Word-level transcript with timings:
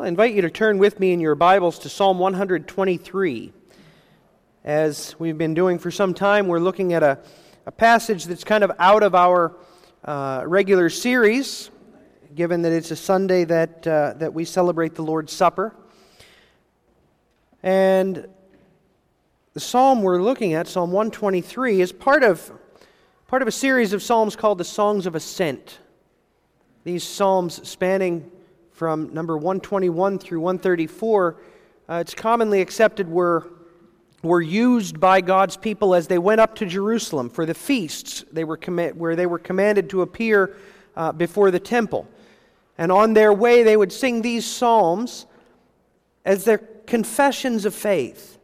I 0.00 0.08
invite 0.08 0.32
you 0.32 0.40
to 0.40 0.50
turn 0.50 0.78
with 0.78 0.98
me 0.98 1.12
in 1.12 1.20
your 1.20 1.34
Bibles 1.34 1.78
to 1.80 1.90
Psalm 1.90 2.18
123. 2.18 3.52
As 4.64 5.14
we've 5.18 5.36
been 5.36 5.52
doing 5.52 5.78
for 5.78 5.90
some 5.90 6.14
time, 6.14 6.48
we're 6.48 6.58
looking 6.58 6.94
at 6.94 7.02
a, 7.02 7.18
a 7.66 7.70
passage 7.70 8.24
that's 8.24 8.42
kind 8.42 8.64
of 8.64 8.72
out 8.78 9.02
of 9.02 9.14
our 9.14 9.54
uh, 10.02 10.44
regular 10.46 10.88
series, 10.88 11.70
given 12.34 12.62
that 12.62 12.72
it's 12.72 12.90
a 12.90 12.96
Sunday 12.96 13.44
that, 13.44 13.86
uh, 13.86 14.14
that 14.16 14.32
we 14.32 14.46
celebrate 14.46 14.94
the 14.94 15.02
Lord's 15.02 15.34
Supper. 15.34 15.76
And 17.62 18.26
the 19.52 19.60
psalm 19.60 20.00
we're 20.00 20.22
looking 20.22 20.54
at, 20.54 20.66
Psalm 20.66 20.92
123, 20.92 21.82
is 21.82 21.92
part 21.92 22.22
of, 22.22 22.50
part 23.26 23.42
of 23.42 23.48
a 23.48 23.52
series 23.52 23.92
of 23.92 24.02
psalms 24.02 24.34
called 24.34 24.56
the 24.56 24.64
Songs 24.64 25.04
of 25.04 25.14
Ascent. 25.14 25.78
These 26.84 27.04
psalms 27.04 27.68
spanning 27.68 28.30
from 28.80 29.12
number 29.12 29.36
121 29.36 30.18
through 30.18 30.40
134, 30.40 31.36
uh, 31.90 31.94
it's 31.96 32.14
commonly 32.14 32.62
accepted 32.62 33.06
were, 33.06 33.46
were 34.22 34.40
used 34.40 34.98
by 34.98 35.20
God's 35.20 35.58
people 35.58 35.94
as 35.94 36.06
they 36.06 36.16
went 36.16 36.40
up 36.40 36.54
to 36.54 36.64
Jerusalem 36.64 37.28
for 37.28 37.44
the 37.44 37.52
feasts 37.52 38.24
they 38.32 38.42
were 38.42 38.56
where 38.94 39.16
they 39.16 39.26
were 39.26 39.38
commanded 39.38 39.90
to 39.90 40.00
appear 40.00 40.56
uh, 40.96 41.12
before 41.12 41.50
the 41.50 41.60
temple. 41.60 42.08
And 42.78 42.90
on 42.90 43.12
their 43.12 43.34
way, 43.34 43.64
they 43.64 43.76
would 43.76 43.92
sing 43.92 44.22
these 44.22 44.46
psalms 44.46 45.26
as 46.24 46.46
their 46.46 46.56
confessions 46.56 47.66
of 47.66 47.74
faith, 47.74 48.38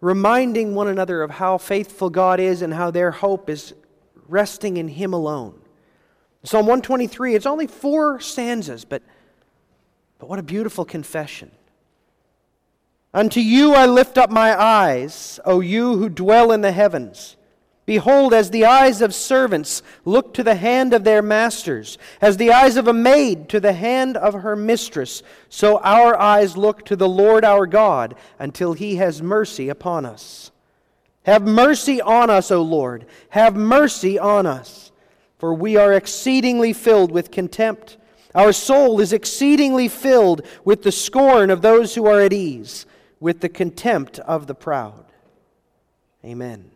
reminding 0.00 0.74
one 0.74 0.88
another 0.88 1.22
of 1.22 1.30
how 1.30 1.56
faithful 1.56 2.10
God 2.10 2.40
is 2.40 2.62
and 2.62 2.74
how 2.74 2.90
their 2.90 3.12
hope 3.12 3.48
is 3.48 3.74
resting 4.26 4.76
in 4.76 4.88
Him 4.88 5.12
alone. 5.12 5.54
Psalm 6.42 6.66
123, 6.66 7.36
it's 7.36 7.46
only 7.46 7.68
four 7.68 8.18
stanzas, 8.18 8.84
but 8.84 9.02
but 10.22 10.28
what 10.28 10.38
a 10.38 10.44
beautiful 10.44 10.84
confession. 10.84 11.50
Unto 13.12 13.40
you 13.40 13.74
I 13.74 13.86
lift 13.86 14.16
up 14.16 14.30
my 14.30 14.56
eyes, 14.56 15.40
O 15.44 15.58
you 15.58 15.96
who 15.96 16.08
dwell 16.08 16.52
in 16.52 16.60
the 16.60 16.70
heavens. 16.70 17.36
Behold, 17.86 18.32
as 18.32 18.48
the 18.50 18.64
eyes 18.64 19.02
of 19.02 19.16
servants 19.16 19.82
look 20.04 20.32
to 20.34 20.44
the 20.44 20.54
hand 20.54 20.94
of 20.94 21.02
their 21.02 21.22
masters, 21.22 21.98
as 22.20 22.36
the 22.36 22.52
eyes 22.52 22.76
of 22.76 22.86
a 22.86 22.92
maid 22.92 23.48
to 23.48 23.58
the 23.58 23.72
hand 23.72 24.16
of 24.16 24.34
her 24.34 24.54
mistress, 24.54 25.24
so 25.48 25.80
our 25.80 26.16
eyes 26.16 26.56
look 26.56 26.84
to 26.84 26.94
the 26.94 27.08
Lord 27.08 27.44
our 27.44 27.66
God 27.66 28.14
until 28.38 28.74
he 28.74 28.94
has 28.98 29.20
mercy 29.20 29.68
upon 29.68 30.06
us. 30.06 30.52
Have 31.24 31.42
mercy 31.42 32.00
on 32.00 32.30
us, 32.30 32.52
O 32.52 32.62
Lord. 32.62 33.06
Have 33.30 33.56
mercy 33.56 34.20
on 34.20 34.46
us, 34.46 34.92
for 35.38 35.52
we 35.52 35.74
are 35.74 35.92
exceedingly 35.92 36.72
filled 36.72 37.10
with 37.10 37.32
contempt. 37.32 37.96
Our 38.34 38.52
soul 38.52 39.00
is 39.00 39.12
exceedingly 39.12 39.88
filled 39.88 40.42
with 40.64 40.82
the 40.82 40.92
scorn 40.92 41.50
of 41.50 41.62
those 41.62 41.94
who 41.94 42.06
are 42.06 42.20
at 42.20 42.32
ease, 42.32 42.86
with 43.20 43.40
the 43.40 43.48
contempt 43.48 44.18
of 44.20 44.46
the 44.46 44.54
proud. 44.54 45.04
Amen. 46.24 46.70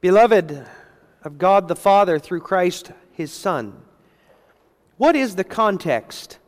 Beloved 0.00 0.66
of 1.22 1.38
God 1.38 1.68
the 1.68 1.76
Father 1.76 2.18
through 2.18 2.40
Christ 2.40 2.90
his 3.12 3.32
Son, 3.32 3.80
what 4.96 5.16
is 5.16 5.36
the 5.36 5.44
context 5.44 6.38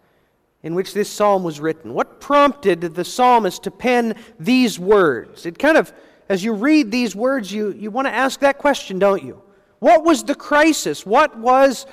in 0.63 0.75
which 0.75 0.93
this 0.93 1.09
psalm 1.09 1.45
was 1.45 1.61
written? 1.61 1.95
What 1.95 2.21
prompted 2.21 2.81
the 2.81 3.05
psalmist 3.05 3.63
to 3.63 3.71
pen 3.71 4.17
these 4.41 4.79
words? 4.79 5.47
It 5.47 5.59
kind 5.59 5.77
of, 5.77 5.93
as 6.29 6.43
you 6.43 6.53
read 6.53 6.91
these 6.91 7.15
words, 7.15 7.53
you, 7.53 7.73
you 7.73 7.91
want 7.91 8.09
to 8.09 8.15
ask 8.15 8.41
that 8.41 8.59
question, 8.59 8.99
don't 8.99 9.23
you? 9.23 9.41
What 9.85 10.03
was 10.03 10.25
the 10.25 10.35
crisis? 10.35 11.05
What 11.05 11.37
was 11.37 11.85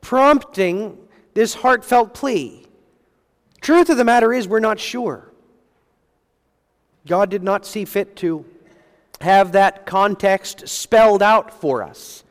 prompting 0.00 0.96
this 1.34 1.54
heartfelt 1.54 2.14
plea? 2.14 2.64
Truth 3.60 3.90
of 3.90 3.96
the 3.96 4.04
matter 4.04 4.32
is, 4.32 4.46
we're 4.46 4.60
not 4.60 4.78
sure. 4.78 5.28
God 7.04 7.30
did 7.30 7.42
not 7.42 7.66
see 7.66 7.84
fit 7.84 8.14
to 8.18 8.44
have 9.20 9.50
that 9.52 9.86
context 9.86 10.68
spelled 10.68 11.20
out 11.20 11.52
for 11.60 11.82
us. 11.82 12.22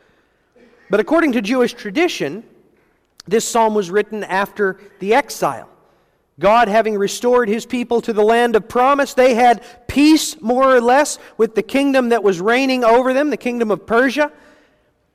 But 0.90 1.02
according 1.02 1.34
to 1.34 1.42
Jewish 1.42 1.74
tradition, 1.74 2.46
this 3.28 3.46
psalm 3.46 3.74
was 3.74 3.92
written 3.92 4.24
after 4.24 4.80
the 5.00 5.14
exile. 5.14 5.68
God 6.40 6.70
having 6.70 6.98
restored 6.98 7.50
his 7.50 7.66
people 7.66 8.00
to 8.00 8.14
the 8.14 8.24
land 8.24 8.56
of 8.56 8.70
promise, 8.70 9.14
they 9.14 9.34
had 9.36 9.62
peace, 9.90 10.40
more 10.40 10.74
or 10.74 10.80
less, 10.80 11.20
with 11.36 11.54
the 11.56 11.64
kingdom 11.64 12.08
that 12.10 12.24
was 12.24 12.40
reigning 12.40 12.86
over 12.86 13.14
them, 13.14 13.30
the 13.30 13.36
kingdom 13.36 13.72
of 13.72 13.86
Persia. 13.86 14.32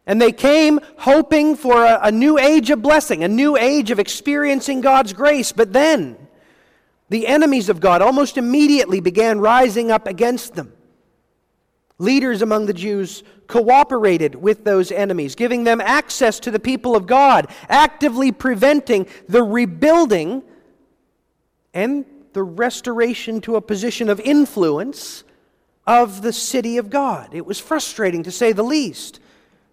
And 0.06 0.22
they 0.22 0.32
came 0.32 0.78
hoping 0.98 1.56
for 1.56 1.84
a, 1.84 1.98
a, 2.02 2.12
new 2.12 2.38
age 2.38 2.70
of 2.70 2.80
blessing, 2.80 3.24
a 3.24 3.28
new 3.28 3.56
age 3.56 3.90
of 3.90 3.98
experiencing 3.98 4.80
God's 4.80 5.12
grace. 5.12 5.50
But 5.50 5.72
then, 5.72 6.16
the 7.08 7.26
enemies 7.26 7.68
of 7.68 7.80
God 7.80 8.02
almost 8.02 8.38
immediately 8.38 9.00
began 9.00 9.40
rising 9.40 9.90
up 9.90 10.06
against 10.06 10.54
them. 10.54 10.72
Leaders 11.98 12.42
among 12.42 12.66
the 12.66 12.74
Jews 12.74 13.24
cooperated 13.48 14.34
with 14.34 14.64
those 14.64 14.92
enemies, 14.92 15.34
giving 15.34 15.64
them 15.64 15.80
access 15.80 16.38
to 16.40 16.50
the 16.50 16.60
people 16.60 16.94
of 16.94 17.06
God, 17.06 17.48
actively 17.68 18.32
preventing 18.32 19.06
the 19.28 19.42
rebuilding 19.42 20.42
and 21.72 22.04
the 22.32 22.42
restoration 22.42 23.40
to 23.40 23.56
a 23.56 23.60
position 23.60 24.08
of 24.08 24.20
influence 24.20 25.24
of 25.86 26.22
the 26.22 26.32
city 26.32 26.76
of 26.76 26.90
God. 26.90 27.30
It 27.32 27.46
was 27.46 27.58
frustrating 27.58 28.22
to 28.24 28.30
say 28.30 28.52
the 28.52 28.62
least. 28.62 29.20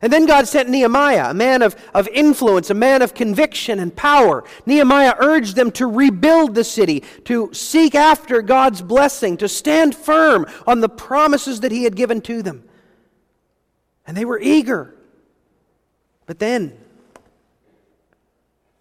And 0.03 0.11
then 0.11 0.25
God 0.25 0.49
sent 0.49 0.67
Nehemiah, 0.67 1.29
a 1.29 1.33
man 1.33 1.61
of, 1.61 1.77
of 1.93 2.09
influence, 2.09 2.69
a 2.69 2.73
man 2.73 3.01
of 3.01 3.13
conviction 3.13 3.79
and 3.79 3.95
power. 3.95 4.43
Nehemiah 4.65 5.15
urged 5.17 5.55
them 5.55 5.71
to 5.71 5.87
rebuild 5.87 6.55
the 6.55 6.65
city, 6.65 7.05
to 7.23 7.53
seek 7.53 7.95
after 7.95 8.41
God's 8.41 8.81
blessing, 8.81 9.37
to 9.37 9.47
stand 9.47 9.95
firm 9.95 10.45
on 10.67 10.81
the 10.81 10.89
promises 10.89 11.61
that 11.61 11.71
he 11.71 11.85
had 11.85 11.95
given 11.95 12.19
to 12.23 12.43
them. 12.43 12.65
And 14.05 14.17
they 14.17 14.25
were 14.25 14.41
eager. 14.41 14.93
But 16.25 16.37
then, 16.37 16.77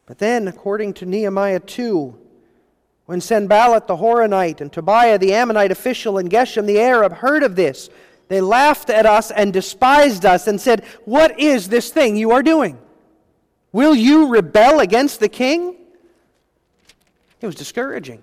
but 0.06 0.18
then, 0.18 0.48
according 0.48 0.94
to 0.94 1.06
Nehemiah 1.06 1.60
2, 1.60 2.18
when 3.06 3.20
Sanballat 3.20 3.86
the 3.86 3.96
Horonite 3.96 4.60
and 4.60 4.72
Tobiah 4.72 5.18
the 5.18 5.34
Ammonite 5.34 5.70
official 5.70 6.18
and 6.18 6.28
Geshem 6.28 6.66
the 6.66 6.80
Arab 6.80 7.12
heard 7.12 7.44
of 7.44 7.54
this, 7.54 7.90
they 8.32 8.40
laughed 8.40 8.88
at 8.88 9.04
us 9.04 9.30
and 9.30 9.52
despised 9.52 10.24
us 10.24 10.46
and 10.46 10.60
said, 10.60 10.84
What 11.04 11.38
is 11.38 11.68
this 11.68 11.90
thing 11.90 12.16
you 12.16 12.30
are 12.30 12.42
doing? 12.42 12.78
Will 13.72 13.94
you 13.94 14.28
rebel 14.28 14.80
against 14.80 15.20
the 15.20 15.28
king? 15.28 15.76
It 17.40 17.46
was 17.46 17.54
discouraging 17.54 18.22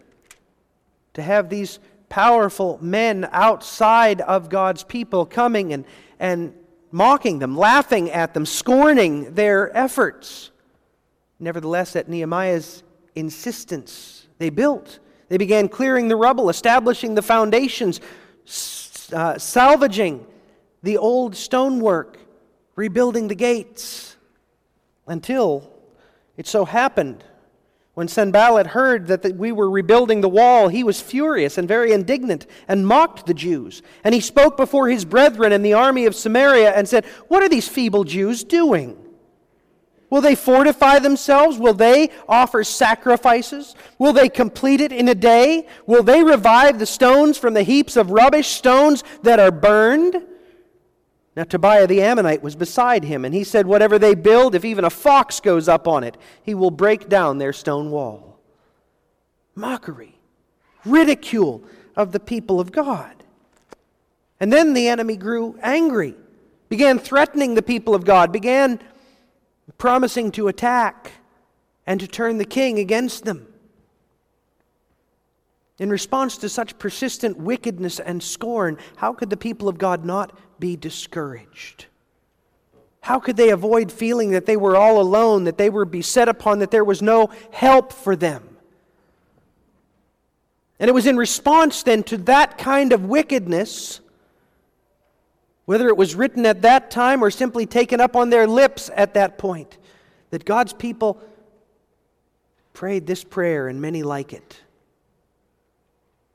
to 1.14 1.22
have 1.22 1.50
these 1.50 1.80
powerful 2.08 2.80
men 2.82 3.28
outside 3.32 4.22
of 4.22 4.50
God's 4.50 4.84
people 4.84 5.26
coming 5.26 5.74
and, 5.74 5.86
and 6.20 6.54
mocking 6.92 7.40
them, 7.40 7.58
laughing 7.58 8.10
at 8.10 8.34
them, 8.34 8.46
scorning 8.46 9.34
their 9.34 9.76
efforts. 9.78 10.52
Nevertheless, 11.40 11.96
at 11.96 12.10
Nehemiah's 12.10 12.84
insistence, 13.16 14.28
they 14.38 14.50
built. 14.50 15.00
They 15.28 15.38
began 15.38 15.70
clearing 15.70 16.08
the 16.08 16.16
rubble, 16.16 16.50
establishing 16.50 17.16
the 17.16 17.22
foundations, 17.22 18.02
uh, 19.14 19.38
salvaging 19.38 20.26
the 20.84 20.98
old 20.98 21.36
stonework, 21.36 22.18
rebuilding 22.76 23.28
the 23.28 23.36
gates, 23.36 24.16
until 25.08 25.72
it 26.38 26.48
so 26.48 26.66
happened 26.66 27.24
when 28.00 28.08
Sanballat 28.08 28.68
heard 28.68 29.08
that 29.08 29.36
we 29.36 29.52
were 29.52 29.70
rebuilding 29.70 30.22
the 30.22 30.30
wall, 30.30 30.70
he 30.70 30.86
was 30.86 31.02
furious 31.02 31.58
and 31.58 31.68
very 31.68 31.92
indignant 31.92 32.48
and 32.66 32.88
mocked 32.88 33.26
the 33.26 33.34
Jews. 33.34 33.82
And 34.06 34.16
he 34.16 34.22
spoke 34.22 34.56
before 34.56 34.88
his 34.88 35.04
brethren 35.04 35.52
in 35.52 35.64
the 35.64 35.74
army 35.74 36.06
of 36.06 36.16
Samaria 36.16 36.72
and 36.72 36.88
said, 36.88 37.04
What 37.28 37.44
are 37.44 37.50
these 37.50 37.68
feeble 37.68 38.06
Jews 38.06 38.46
doing? 38.46 38.98
Will 40.10 40.22
they 40.22 40.36
fortify 40.36 41.00
themselves? 41.00 41.58
Will 41.58 41.74
they 41.74 42.10
offer 42.28 42.64
sacrifices? 42.64 43.76
Will 44.00 44.14
they 44.14 44.28
complete 44.28 44.82
it 44.82 44.92
in 44.92 45.08
a 45.08 45.16
day? 45.16 45.68
Will 45.86 46.04
they 46.04 46.24
revive 46.24 46.80
the 46.80 46.86
stones 46.86 47.38
from 47.38 47.54
the 47.54 47.64
heaps 47.64 47.96
of 47.96 48.12
rubbish, 48.12 48.48
stones 48.48 49.04
that 49.22 49.40
are 49.40 49.52
burned? 49.52 50.24
Now, 51.36 51.44
Tobiah 51.44 51.88
the 51.88 52.02
Ammonite 52.02 52.42
was 52.42 52.56
beside 52.56 53.04
him, 53.04 53.24
and 53.24 53.34
he 53.34 53.44
said, 53.44 53.68
Whatever 53.68 54.00
they 54.00 54.16
build, 54.16 54.56
if 54.56 54.66
even 54.66 54.84
a 54.84 54.90
fox 54.90 55.40
goes 55.40 55.68
up 55.70 55.88
on 55.88 56.04
it, 56.04 56.18
he 56.42 56.56
will 56.56 56.72
break 56.72 57.08
down 57.08 57.38
their 57.38 57.54
stone 57.54 57.92
wall. 57.92 58.40
Mockery, 59.56 60.20
ridicule 60.86 61.64
of 61.96 62.12
the 62.12 62.20
people 62.20 62.60
of 62.60 62.72
God. 62.72 63.24
And 64.40 64.52
then 64.52 64.74
the 64.74 64.88
enemy 64.88 65.18
grew 65.18 65.58
angry, 65.62 66.16
began 66.68 66.98
threatening 66.98 67.54
the 67.54 67.62
people 67.62 67.94
of 67.94 68.06
God, 68.06 68.32
began 68.32 68.80
promising 69.80 70.32
to 70.34 70.48
attack 70.48 71.14
and 71.88 72.00
to 72.00 72.08
turn 72.08 72.38
the 72.38 72.46
king 72.46 72.78
against 72.78 73.26
them. 73.26 73.48
In 75.80 75.90
response 75.90 76.38
to 76.38 76.50
such 76.50 76.78
persistent 76.78 77.38
wickedness 77.38 78.00
and 78.00 78.22
scorn, 78.22 78.78
how 78.98 79.14
could 79.14 79.32
the 79.32 79.38
people 79.38 79.68
of 79.68 79.80
God 79.80 80.06
not 80.06 80.38
be 80.60 80.76
discouraged? 80.76 81.88
How 83.02 83.20
could 83.20 83.38
they 83.38 83.50
avoid 83.50 83.92
feeling 83.92 84.32
that 84.32 84.46
they 84.46 84.58
were 84.58 84.76
all 84.76 85.00
alone, 85.00 85.46
that 85.46 85.58
they 85.58 85.70
were 85.70 85.86
beset 85.86 86.28
upon, 86.28 86.60
that 86.60 86.70
there 86.70 86.84
was 86.84 87.02
no 87.02 87.30
help 87.52 87.94
for 87.94 88.16
them? 88.16 88.58
And 90.80 90.90
it 90.90 90.94
was 90.94 91.08
in 91.08 91.16
response 91.16 91.84
then 91.84 92.04
to 92.04 92.18
that 92.18 92.58
kind 92.58 92.92
of 92.92 93.06
wickedness, 93.06 94.02
whether 95.70 95.88
it 95.88 95.96
was 95.96 96.16
written 96.16 96.48
at 96.48 96.64
that 96.64 96.90
time 96.90 97.24
or 97.24 97.30
simply 97.30 97.68
taken 97.68 98.02
up 98.02 98.16
on 98.16 98.32
their 98.32 98.48
lips 98.48 98.90
at 98.96 99.14
that 99.14 99.38
point, 99.38 99.78
that 100.32 100.44
God's 100.44 100.74
people 100.74 101.22
prayed 102.74 103.06
this 103.06 103.24
prayer 103.24 103.68
and 103.68 103.80
many 103.80 104.02
like 104.02 104.34
it 104.34 104.62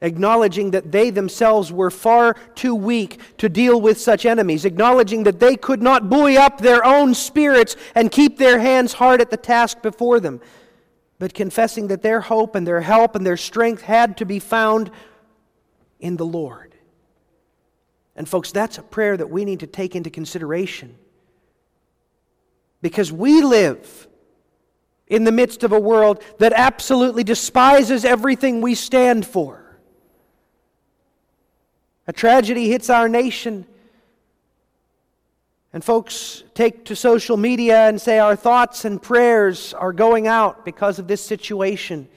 acknowledging 0.00 0.70
that 0.70 0.92
they 0.92 1.10
themselves 1.10 1.72
were 1.72 1.90
far 1.90 2.34
too 2.54 2.74
weak 2.74 3.18
to 3.38 3.48
deal 3.48 3.80
with 3.80 3.98
such 3.98 4.24
enemies, 4.24 4.64
acknowledging 4.66 5.24
that 5.24 5.40
they 5.40 5.56
could 5.56 5.82
not 5.82 6.08
buoy 6.08 6.36
up 6.36 6.60
their 6.60 6.84
own 6.84 7.14
spirits 7.14 7.74
and 7.94 8.12
keep 8.12 8.36
their 8.36 8.58
hands 8.58 8.92
hard 8.92 9.20
at 9.20 9.30
the 9.30 9.36
task 9.36 9.80
before 9.82 10.20
them, 10.20 10.40
but 11.18 11.32
confessing 11.34 11.88
that 11.88 12.02
their 12.02 12.20
hope 12.20 12.54
and 12.54 12.66
their 12.66 12.82
help 12.82 13.16
and 13.16 13.26
their 13.26 13.38
strength 13.38 13.82
had 13.82 14.16
to 14.18 14.26
be 14.26 14.38
found 14.38 14.90
in 15.98 16.18
the 16.18 16.26
Lord. 16.26 16.73
And, 18.16 18.28
folks, 18.28 18.52
that's 18.52 18.78
a 18.78 18.82
prayer 18.82 19.16
that 19.16 19.30
we 19.30 19.44
need 19.44 19.60
to 19.60 19.66
take 19.66 19.96
into 19.96 20.10
consideration. 20.10 20.96
Because 22.80 23.10
we 23.10 23.42
live 23.42 24.06
in 25.06 25.24
the 25.24 25.32
midst 25.32 25.64
of 25.64 25.72
a 25.72 25.80
world 25.80 26.22
that 26.38 26.52
absolutely 26.52 27.24
despises 27.24 28.04
everything 28.04 28.60
we 28.60 28.74
stand 28.74 29.26
for. 29.26 29.78
A 32.06 32.12
tragedy 32.12 32.68
hits 32.68 32.90
our 32.90 33.08
nation. 33.08 33.66
And 35.72 35.82
folks 35.82 36.44
take 36.54 36.84
to 36.84 36.94
social 36.94 37.36
media 37.36 37.88
and 37.88 38.00
say 38.00 38.18
our 38.18 38.36
thoughts 38.36 38.84
and 38.84 39.02
prayers 39.02 39.74
are 39.74 39.92
going 39.92 40.28
out 40.28 40.64
because 40.64 40.98
of 40.98 41.08
this 41.08 41.20
situation. 41.20 42.08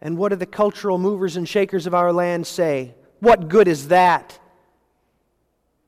And 0.00 0.16
what 0.16 0.28
do 0.28 0.36
the 0.36 0.46
cultural 0.46 0.98
movers 0.98 1.36
and 1.36 1.48
shakers 1.48 1.86
of 1.86 1.94
our 1.94 2.12
land 2.12 2.46
say? 2.46 2.94
What 3.20 3.48
good 3.48 3.68
is 3.68 3.88
that? 3.88 4.38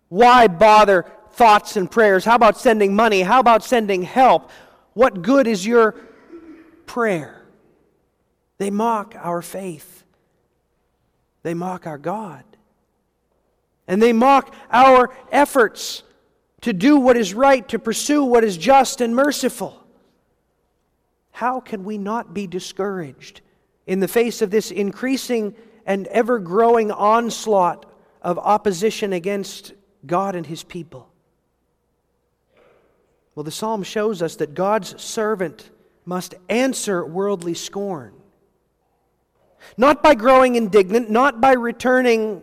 Why 0.08 0.48
bother 0.48 1.04
thoughts 1.32 1.76
and 1.76 1.90
prayers? 1.90 2.24
How 2.24 2.34
about 2.34 2.58
sending 2.58 2.96
money? 2.96 3.20
How 3.20 3.40
about 3.40 3.62
sending 3.62 4.02
help? 4.02 4.50
What 4.94 5.22
good 5.22 5.46
is 5.46 5.66
your 5.66 5.94
prayer? 6.86 7.46
They 8.58 8.70
mock 8.70 9.14
our 9.16 9.42
faith. 9.42 10.04
They 11.42 11.54
mock 11.54 11.86
our 11.86 11.98
God. 11.98 12.44
And 13.86 14.02
they 14.02 14.12
mock 14.12 14.54
our 14.70 15.14
efforts 15.30 16.02
to 16.62 16.72
do 16.72 16.98
what 16.98 17.16
is 17.16 17.34
right, 17.34 17.66
to 17.68 17.78
pursue 17.78 18.24
what 18.24 18.44
is 18.44 18.56
just 18.56 19.00
and 19.00 19.14
merciful. 19.14 19.84
How 21.30 21.60
can 21.60 21.84
we 21.84 21.98
not 21.98 22.34
be 22.34 22.46
discouraged 22.46 23.42
in 23.86 24.00
the 24.00 24.08
face 24.08 24.42
of 24.42 24.50
this 24.50 24.70
increasing 24.72 25.54
and 25.88 26.06
ever 26.08 26.38
growing 26.38 26.92
onslaught 26.92 27.86
of 28.20 28.38
opposition 28.38 29.14
against 29.14 29.72
God 30.06 30.36
and 30.36 30.46
His 30.46 30.62
people? 30.62 31.08
Well, 33.34 33.42
the 33.42 33.50
psalm 33.50 33.82
shows 33.82 34.20
us 34.20 34.36
that 34.36 34.54
God's 34.54 35.00
servant 35.02 35.70
must 36.04 36.34
answer 36.50 37.04
worldly 37.06 37.54
scorn. 37.54 38.12
Not 39.78 40.02
by 40.02 40.14
growing 40.14 40.56
indignant, 40.56 41.08
not 41.08 41.40
by 41.40 41.52
returning 41.52 42.42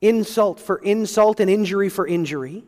insult 0.00 0.58
for 0.58 0.78
insult 0.78 1.38
and 1.38 1.48
injury 1.48 1.88
for 1.88 2.06
injury, 2.06 2.64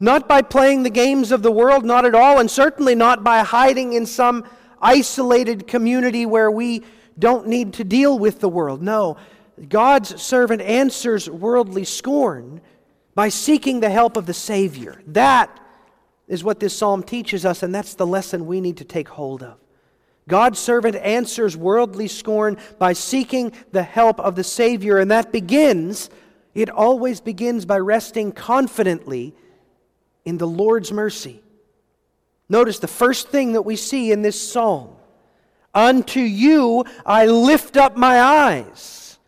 not 0.00 0.26
by 0.26 0.42
playing 0.42 0.82
the 0.82 0.90
games 0.90 1.30
of 1.30 1.42
the 1.42 1.52
world, 1.52 1.84
not 1.84 2.04
at 2.04 2.14
all, 2.14 2.40
and 2.40 2.50
certainly 2.50 2.96
not 2.96 3.22
by 3.22 3.40
hiding 3.40 3.92
in 3.92 4.04
some 4.04 4.44
isolated 4.82 5.68
community 5.68 6.26
where 6.26 6.50
we 6.50 6.82
don't 7.18 7.46
need 7.46 7.74
to 7.74 7.84
deal 7.84 8.18
with 8.18 8.40
the 8.40 8.48
world. 8.48 8.82
No, 8.82 9.16
God's 9.68 10.20
servant 10.20 10.62
answers 10.62 11.28
worldly 11.28 11.84
scorn 11.84 12.60
by 13.14 13.28
seeking 13.28 13.80
the 13.80 13.90
help 13.90 14.16
of 14.16 14.26
the 14.26 14.34
Savior. 14.34 15.00
That 15.06 15.60
is 16.26 16.42
what 16.42 16.60
this 16.60 16.76
psalm 16.76 17.02
teaches 17.02 17.44
us, 17.44 17.62
and 17.62 17.74
that's 17.74 17.94
the 17.94 18.06
lesson 18.06 18.46
we 18.46 18.60
need 18.60 18.78
to 18.78 18.84
take 18.84 19.08
hold 19.08 19.42
of. 19.42 19.58
God's 20.26 20.58
servant 20.58 20.96
answers 20.96 21.56
worldly 21.56 22.08
scorn 22.08 22.56
by 22.78 22.94
seeking 22.94 23.52
the 23.72 23.82
help 23.82 24.18
of 24.18 24.36
the 24.36 24.44
Savior, 24.44 24.98
and 24.98 25.10
that 25.10 25.32
begins, 25.32 26.08
it 26.54 26.70
always 26.70 27.20
begins 27.20 27.66
by 27.66 27.78
resting 27.78 28.32
confidently 28.32 29.34
in 30.24 30.38
the 30.38 30.46
Lord's 30.46 30.90
mercy. 30.90 31.42
Notice 32.48 32.78
the 32.78 32.88
first 32.88 33.28
thing 33.28 33.52
that 33.52 33.62
we 33.62 33.76
see 33.76 34.12
in 34.12 34.22
this 34.22 34.40
psalm 34.40 34.96
Unto 35.74 36.20
you 36.20 36.84
I 37.04 37.26
lift 37.26 37.76
up 37.76 37.96
my 37.96 38.20
eyes. 38.20 39.18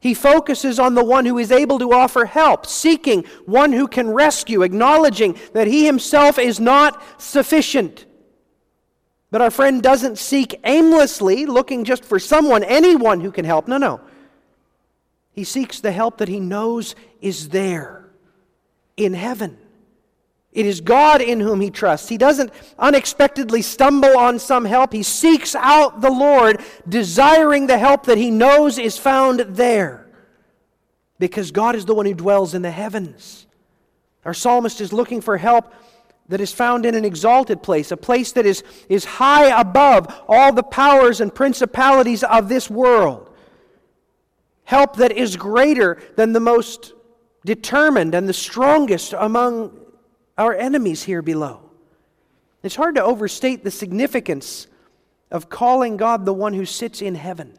He 0.00 0.14
focuses 0.14 0.78
on 0.78 0.94
the 0.94 1.04
one 1.04 1.26
who 1.26 1.38
is 1.38 1.50
able 1.50 1.78
to 1.80 1.92
offer 1.92 2.24
help, 2.24 2.66
seeking 2.66 3.24
one 3.46 3.72
who 3.72 3.88
can 3.88 4.08
rescue, 4.10 4.62
acknowledging 4.62 5.36
that 5.54 5.66
he 5.66 5.84
himself 5.86 6.38
is 6.38 6.60
not 6.60 7.02
sufficient. 7.20 8.06
But 9.30 9.42
our 9.42 9.50
friend 9.50 9.82
doesn't 9.82 10.18
seek 10.18 10.58
aimlessly, 10.64 11.46
looking 11.46 11.84
just 11.84 12.04
for 12.04 12.18
someone, 12.18 12.62
anyone 12.62 13.20
who 13.20 13.32
can 13.32 13.44
help. 13.44 13.66
No, 13.66 13.76
no. 13.76 14.00
He 15.32 15.44
seeks 15.44 15.80
the 15.80 15.92
help 15.92 16.18
that 16.18 16.28
he 16.28 16.40
knows 16.40 16.94
is 17.20 17.50
there 17.50 18.08
in 18.96 19.14
heaven. 19.14 19.58
It 20.52 20.66
is 20.66 20.80
God 20.80 21.20
in 21.20 21.40
whom 21.40 21.60
he 21.60 21.70
trusts. 21.70 22.08
He 22.08 22.16
doesn't 22.16 22.50
unexpectedly 22.78 23.62
stumble 23.62 24.16
on 24.16 24.38
some 24.38 24.64
help. 24.64 24.92
He 24.92 25.02
seeks 25.02 25.54
out 25.54 26.00
the 26.00 26.10
Lord, 26.10 26.62
desiring 26.88 27.66
the 27.66 27.78
help 27.78 28.06
that 28.06 28.18
he 28.18 28.30
knows 28.30 28.78
is 28.78 28.96
found 28.96 29.40
there. 29.40 30.06
Because 31.18 31.50
God 31.50 31.76
is 31.76 31.84
the 31.84 31.94
one 31.94 32.06
who 32.06 32.14
dwells 32.14 32.54
in 32.54 32.62
the 32.62 32.70
heavens. 32.70 33.46
Our 34.24 34.34
psalmist 34.34 34.80
is 34.80 34.92
looking 34.92 35.20
for 35.20 35.36
help 35.36 35.72
that 36.28 36.40
is 36.40 36.52
found 36.52 36.86
in 36.86 36.94
an 36.94 37.04
exalted 37.04 37.62
place, 37.62 37.90
a 37.90 37.96
place 37.96 38.32
that 38.32 38.46
is, 38.46 38.62
is 38.88 39.04
high 39.04 39.60
above 39.60 40.14
all 40.28 40.52
the 40.52 40.62
powers 40.62 41.20
and 41.20 41.34
principalities 41.34 42.22
of 42.22 42.48
this 42.48 42.70
world. 42.70 43.30
Help 44.64 44.96
that 44.96 45.12
is 45.12 45.36
greater 45.36 45.98
than 46.16 46.32
the 46.32 46.40
most 46.40 46.92
determined 47.44 48.14
and 48.14 48.28
the 48.28 48.34
strongest 48.34 49.14
among 49.16 49.78
our 50.38 50.54
enemies 50.54 51.02
here 51.02 51.20
below. 51.20 51.60
It's 52.62 52.76
hard 52.76 52.94
to 52.94 53.04
overstate 53.04 53.64
the 53.64 53.70
significance 53.70 54.68
of 55.30 55.50
calling 55.50 55.96
God 55.96 56.24
the 56.24 56.32
one 56.32 56.54
who 56.54 56.64
sits 56.64 57.02
in 57.02 57.14
heaven. 57.14 57.58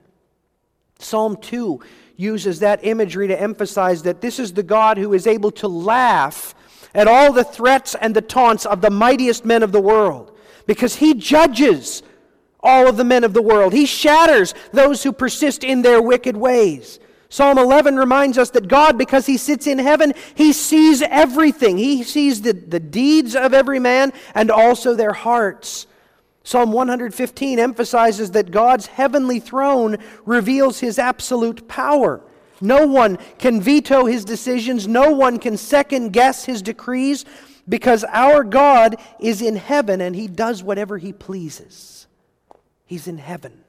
Psalm 0.98 1.38
2 1.38 1.82
uses 2.18 2.60
that 2.60 2.84
imagery 2.84 3.28
to 3.28 3.40
emphasize 3.40 4.04
that 4.04 4.22
this 4.22 4.40
is 4.40 4.54
the 4.54 4.64
God 4.64 4.98
who 4.98 5.14
is 5.14 5.28
able 5.28 5.52
to 5.52 5.68
laugh 5.68 6.56
at 6.94 7.08
all 7.08 7.32
the 7.32 7.44
threats 7.44 7.96
and 7.96 8.16
the 8.16 8.22
taunts 8.22 8.66
of 8.66 8.82
the 8.82 8.90
mightiest 8.90 9.46
men 9.46 9.62
of 9.62 9.72
the 9.72 9.80
world 9.80 10.36
because 10.66 10.96
he 10.96 11.14
judges 11.14 12.04
all 12.62 12.88
of 12.88 12.98
the 12.98 13.06
men 13.06 13.24
of 13.24 13.34
the 13.34 13.42
world. 13.42 13.72
He 13.72 13.86
shatters 13.86 14.54
those 14.74 15.04
who 15.04 15.14
persist 15.14 15.64
in 15.64 15.82
their 15.82 16.02
wicked 16.02 16.36
ways. 16.36 17.00
Psalm 17.30 17.58
11 17.58 17.96
reminds 17.96 18.38
us 18.38 18.50
that 18.52 18.68
God, 18.68 18.98
because 18.98 19.26
He 19.26 19.38
sits 19.38 19.68
in 19.68 19.78
heaven, 19.78 20.14
He 20.36 20.52
sees 20.52 21.02
everything. 21.02 21.78
He 21.78 22.04
sees 22.04 22.42
the, 22.42 22.54
the 22.54 22.80
deeds 22.80 23.36
of 23.36 23.54
every 23.54 23.80
man 23.80 24.14
and 24.34 24.50
also 24.50 24.96
their 24.96 25.14
hearts. 25.14 25.86
Psalm 26.44 26.72
115 26.72 27.60
emphasizes 27.60 28.32
that 28.32 28.50
God's 28.50 28.88
heavenly 28.88 29.40
throne 29.40 29.98
reveals 30.26 30.80
His 30.80 30.98
absolute 30.98 31.68
power. 31.68 32.22
No 32.62 32.86
one 32.86 33.18
can 33.38 33.62
veto 33.62 34.06
his 34.06 34.26
decisions. 34.26 34.88
No 34.88 35.14
one 35.14 35.40
can 35.40 35.58
second 35.58 36.12
guess 36.12 36.46
his 36.46 36.62
decrees 36.62 37.26
because 37.68 38.04
our 38.10 38.44
God 38.44 38.98
is 39.20 39.42
in 39.42 39.56
heaven 39.56 40.02
and 40.02 40.16
he 40.16 40.28
does 40.28 40.64
whatever 40.64 40.98
he 40.98 41.14
pleases. 41.14 42.08
He's 42.86 43.08
in 43.08 43.18
heaven. 43.18 43.64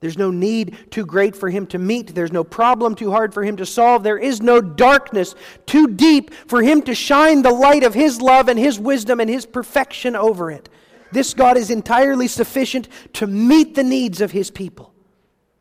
There's 0.00 0.16
no 0.16 0.30
need 0.30 0.90
too 0.90 1.04
great 1.04 1.36
for 1.36 1.50
him 1.50 1.66
to 1.68 1.78
meet. 1.78 2.14
There's 2.14 2.32
no 2.32 2.42
problem 2.42 2.94
too 2.94 3.10
hard 3.10 3.34
for 3.34 3.44
him 3.44 3.58
to 3.58 3.66
solve. 3.66 4.02
There 4.02 4.18
is 4.18 4.40
no 4.40 4.62
darkness 4.62 5.34
too 5.66 5.88
deep 5.88 6.32
for 6.46 6.62
him 6.62 6.80
to 6.82 6.94
shine 6.94 7.42
the 7.42 7.52
light 7.52 7.84
of 7.84 7.92
his 7.92 8.20
love 8.20 8.48
and 8.48 8.58
his 8.58 8.78
wisdom 8.78 9.20
and 9.20 9.28
his 9.28 9.44
perfection 9.44 10.16
over 10.16 10.50
it. 10.50 10.70
This 11.12 11.34
God 11.34 11.58
is 11.58 11.70
entirely 11.70 12.28
sufficient 12.28 12.88
to 13.14 13.26
meet 13.26 13.74
the 13.74 13.84
needs 13.84 14.22
of 14.22 14.30
his 14.30 14.50
people. 14.50 14.94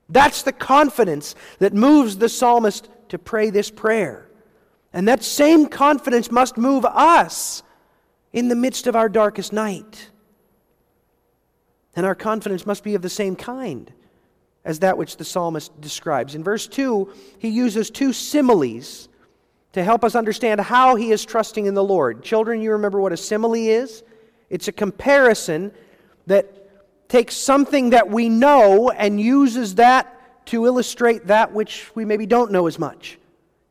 That's 0.08 0.42
the 0.42 0.54
confidence 0.54 1.36
that 1.60 1.74
moves 1.74 2.18
the 2.18 2.30
psalmist 2.30 2.90
to 3.10 3.20
pray 3.20 3.50
this 3.50 3.70
prayer. 3.70 4.30
And 4.94 5.08
that 5.08 5.22
same 5.22 5.68
confidence 5.68 6.32
must 6.32 6.58
move 6.58 6.86
us 6.86 7.62
in 8.32 8.48
the 8.48 8.56
midst 8.56 8.88
of 8.88 8.96
our 8.96 9.10
darkest 9.10 9.52
night. 9.52 10.10
And 11.96 12.06
our 12.06 12.16
confidence 12.16 12.66
must 12.66 12.84
be 12.84 12.96
of 12.96 13.02
the 13.02 13.10
same 13.10 13.36
kind 13.36 13.92
as 14.66 14.80
that 14.80 14.98
which 14.98 15.18
the 15.18 15.26
psalmist 15.26 15.80
describes. 15.82 16.36
In 16.36 16.44
verse 16.44 16.68
2, 16.68 17.12
he 17.40 17.50
uses 17.50 17.90
two 17.90 18.14
similes 18.14 19.10
to 19.74 19.84
help 19.84 20.04
us 20.04 20.16
understand 20.16 20.60
how 20.60 20.96
he 20.96 21.12
is 21.12 21.26
trusting 21.26 21.66
in 21.66 21.74
the 21.74 21.84
Lord. 21.84 22.24
Children, 22.24 22.62
you 22.62 22.72
remember 22.72 23.00
what 23.00 23.14
a 23.14 23.18
simile 23.18 23.56
is? 23.56 24.04
It's 24.50 24.68
a 24.68 24.72
comparison 24.72 25.72
that 26.28 27.08
takes 27.08 27.36
something 27.36 27.92
that 27.92 28.10
we 28.10 28.30
know 28.30 28.90
and 28.92 29.20
uses 29.20 29.76
that 29.76 30.16
to 30.48 30.66
illustrate 30.66 31.28
that 31.28 31.54
which 31.54 31.92
we 31.96 32.06
maybe 32.06 32.26
don't 32.26 32.52
know 32.52 32.68
as 32.68 32.80
much. 32.80 33.20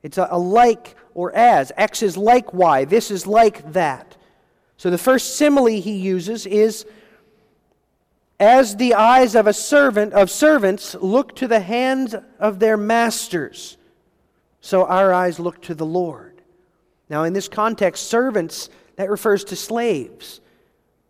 It's 0.03 0.19
a, 0.19 0.29
a 0.31 0.39
like 0.39 0.97
or 1.15 1.35
as. 1.35 1.73
X 1.77 2.03
is 2.03 2.17
like 2.17 2.53
Y. 2.55 2.85
This 2.85 3.11
is 3.11 3.27
like 3.27 3.73
that. 3.73 4.17
So 4.77 4.91
the 4.91 4.99
first 4.99 5.37
simile 5.37 5.67
he 5.67 5.97
uses 5.97 6.47
is 6.47 6.87
as 8.41 8.77
the 8.77 8.95
eyes 8.95 9.35
of 9.35 9.47
a 9.47 9.53
servant 9.53 10.13
of 10.13 10.31
servants 10.31 10.95
look 11.01 11.35
to 11.37 11.49
the 11.49 11.61
hands 11.61 12.15
of 12.39 12.59
their 12.59 12.77
masters 12.77 13.77
so 14.61 14.85
our 14.85 15.13
eyes 15.13 15.39
look 15.39 15.61
to 15.63 15.75
the 15.75 15.87
Lord. 15.87 16.43
Now, 17.09 17.25
in 17.25 17.33
this 17.33 17.49
context, 17.49 18.09
servants, 18.09 18.69
that 18.97 19.11
refers 19.11 19.45
to 19.45 19.57
slaves. 19.57 20.41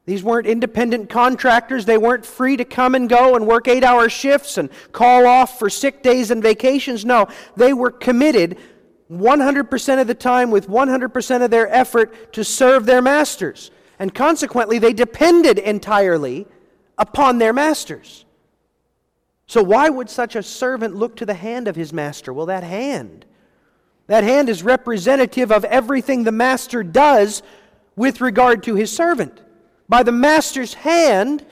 These 0.05 0.23
weren't 0.23 0.47
independent 0.47 1.11
contractors. 1.11 1.85
They 1.85 1.99
weren't 1.99 2.25
free 2.25 2.57
to 2.57 2.65
come 2.65 2.95
and 2.95 3.09
go 3.09 3.35
and 3.35 3.47
work 3.47 3.69
eight 3.69 3.85
hour 3.85 4.09
shifts 4.09 4.59
and 4.59 4.71
call 4.93 5.27
off 5.27 5.59
for 5.59 5.69
sick 5.69 6.03
days 6.03 6.31
and 6.31 6.43
vacations. 6.43 7.05
No, 7.05 7.29
they 7.57 7.73
were 7.73 7.91
committed 7.91 8.59
100% 9.11 10.01
of 10.01 10.07
the 10.07 10.15
time 10.15 10.51
with 10.51 10.69
100% 10.69 11.45
of 11.45 11.51
their 11.51 11.69
effort 11.75 12.33
to 12.35 12.45
serve 12.45 12.87
their 12.87 13.03
masters. 13.03 13.71
And 13.99 14.15
consequently, 14.15 14.79
they 14.79 14.93
depended 14.93 15.59
entirely 15.59 16.47
upon 16.99 17.39
their 17.39 17.55
masters. 17.55 18.27
So, 19.47 19.63
why 19.63 19.89
would 19.89 20.11
such 20.11 20.37
a 20.37 20.43
servant 20.43 20.95
look 20.95 21.17
to 21.17 21.27
the 21.27 21.33
hand 21.33 21.69
of 21.69 21.77
his 21.77 21.93
master? 21.93 22.33
Well, 22.35 22.47
that 22.47 22.65
hand 22.65 23.25
that 24.09 24.25
hand 24.25 24.49
is 24.49 24.63
representative 24.63 25.53
of 25.53 25.65
everything 25.67 26.25
the 26.25 26.33
master 26.33 26.83
does 26.83 27.43
with 27.95 28.21
regard 28.21 28.63
to 28.65 28.75
his 28.75 28.91
servant. 28.91 29.41
By 29.89 30.03
the 30.03 30.13
master's 30.13 30.75
hand, 30.75 31.47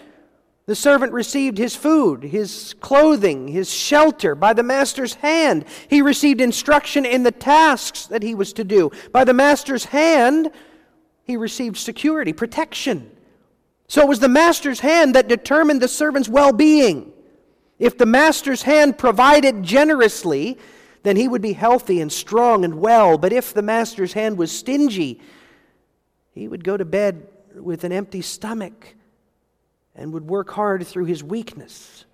the 0.65 0.75
servant 0.75 1.13
received 1.13 1.59
his 1.59 1.77
food, 1.77 2.25
his 2.25 2.75
clothing, 2.81 3.49
his 3.49 3.73
shelter. 3.73 4.35
By 4.35 4.55
the 4.55 4.63
master's 4.63 5.15
hand, 5.15 5.67
he 5.89 6.03
received 6.03 6.41
instruction 6.41 7.05
in 7.05 7.23
the 7.23 7.31
tasks 7.31 8.07
that 8.07 8.23
he 8.23 8.35
was 8.35 8.53
to 8.55 8.65
do. 8.65 8.91
By 9.13 9.25
the 9.25 9.35
master's 9.35 9.85
hand, 9.85 10.51
he 11.25 11.37
received 11.37 11.77
security, 11.77 12.33
protection. 12.33 13.11
So 13.89 14.03
it 14.03 14.09
was 14.09 14.21
the 14.21 14.29
master's 14.29 14.81
hand 14.81 15.15
that 15.15 15.29
determined 15.29 15.81
the 15.81 15.89
servant's 15.89 16.29
well 16.29 16.53
being. 16.53 17.13
If 17.79 17.99
the 17.99 18.07
master's 18.07 18.63
hand 18.63 18.99
provided 18.99 19.63
generously, 19.63 20.59
then 21.03 21.17
he 21.17 21.29
would 21.29 21.43
be 21.43 21.53
healthy 21.53 22.01
and 22.01 22.11
strong 22.11 22.65
and 22.65 22.81
well. 22.81 23.19
But 23.19 23.33
if 23.33 23.55
the 23.55 23.63
master's 23.63 24.13
hand 24.13 24.39
was 24.39 24.51
stingy, 24.51 25.21
he 26.33 26.49
would 26.49 26.65
go 26.65 26.77
to 26.77 26.85
bed 26.85 27.29
with 27.55 27.85
an 27.85 27.93
empty 27.93 28.23
stomach 28.23 28.95
and 29.95 30.13
would 30.13 30.29
work 30.29 30.51
hard 30.51 30.87
through 30.87 31.05
his 31.05 31.23
weakness. 31.23 32.05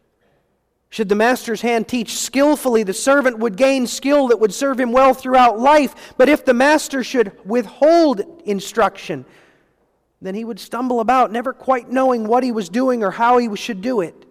Should 0.91 1.09
the 1.09 1.15
master's 1.15 1.63
hand 1.63 1.89
teach 1.89 2.19
skillfully, 2.19 2.83
the 2.83 2.93
servant 2.93 3.39
would 3.39 3.57
gain 3.57 3.87
skill 3.87 4.29
that 4.29 4.41
would 4.41 4.53
serve 4.53 4.79
him 4.79 4.93
well 4.93 5.15
throughout 5.15 5.59
life. 5.59 6.13
But 6.19 6.29
if 6.29 6.45
the 6.45 6.53
master 6.53 7.03
should 7.03 7.33
withhold 7.47 8.21
instruction, 8.45 9.25
then 10.23 10.35
he 10.37 10.45
would 10.45 10.61
stumble 10.61 11.01
about, 11.01 11.33
never 11.33 11.53
quite 11.53 11.91
knowing 11.91 12.27
what 12.27 12.45
he 12.45 12.53
was 12.53 12.69
doing 12.69 13.03
or 13.03 13.11
how 13.11 13.39
he 13.39 13.55
should 13.57 13.83
do 13.83 14.01
it. 14.01 14.25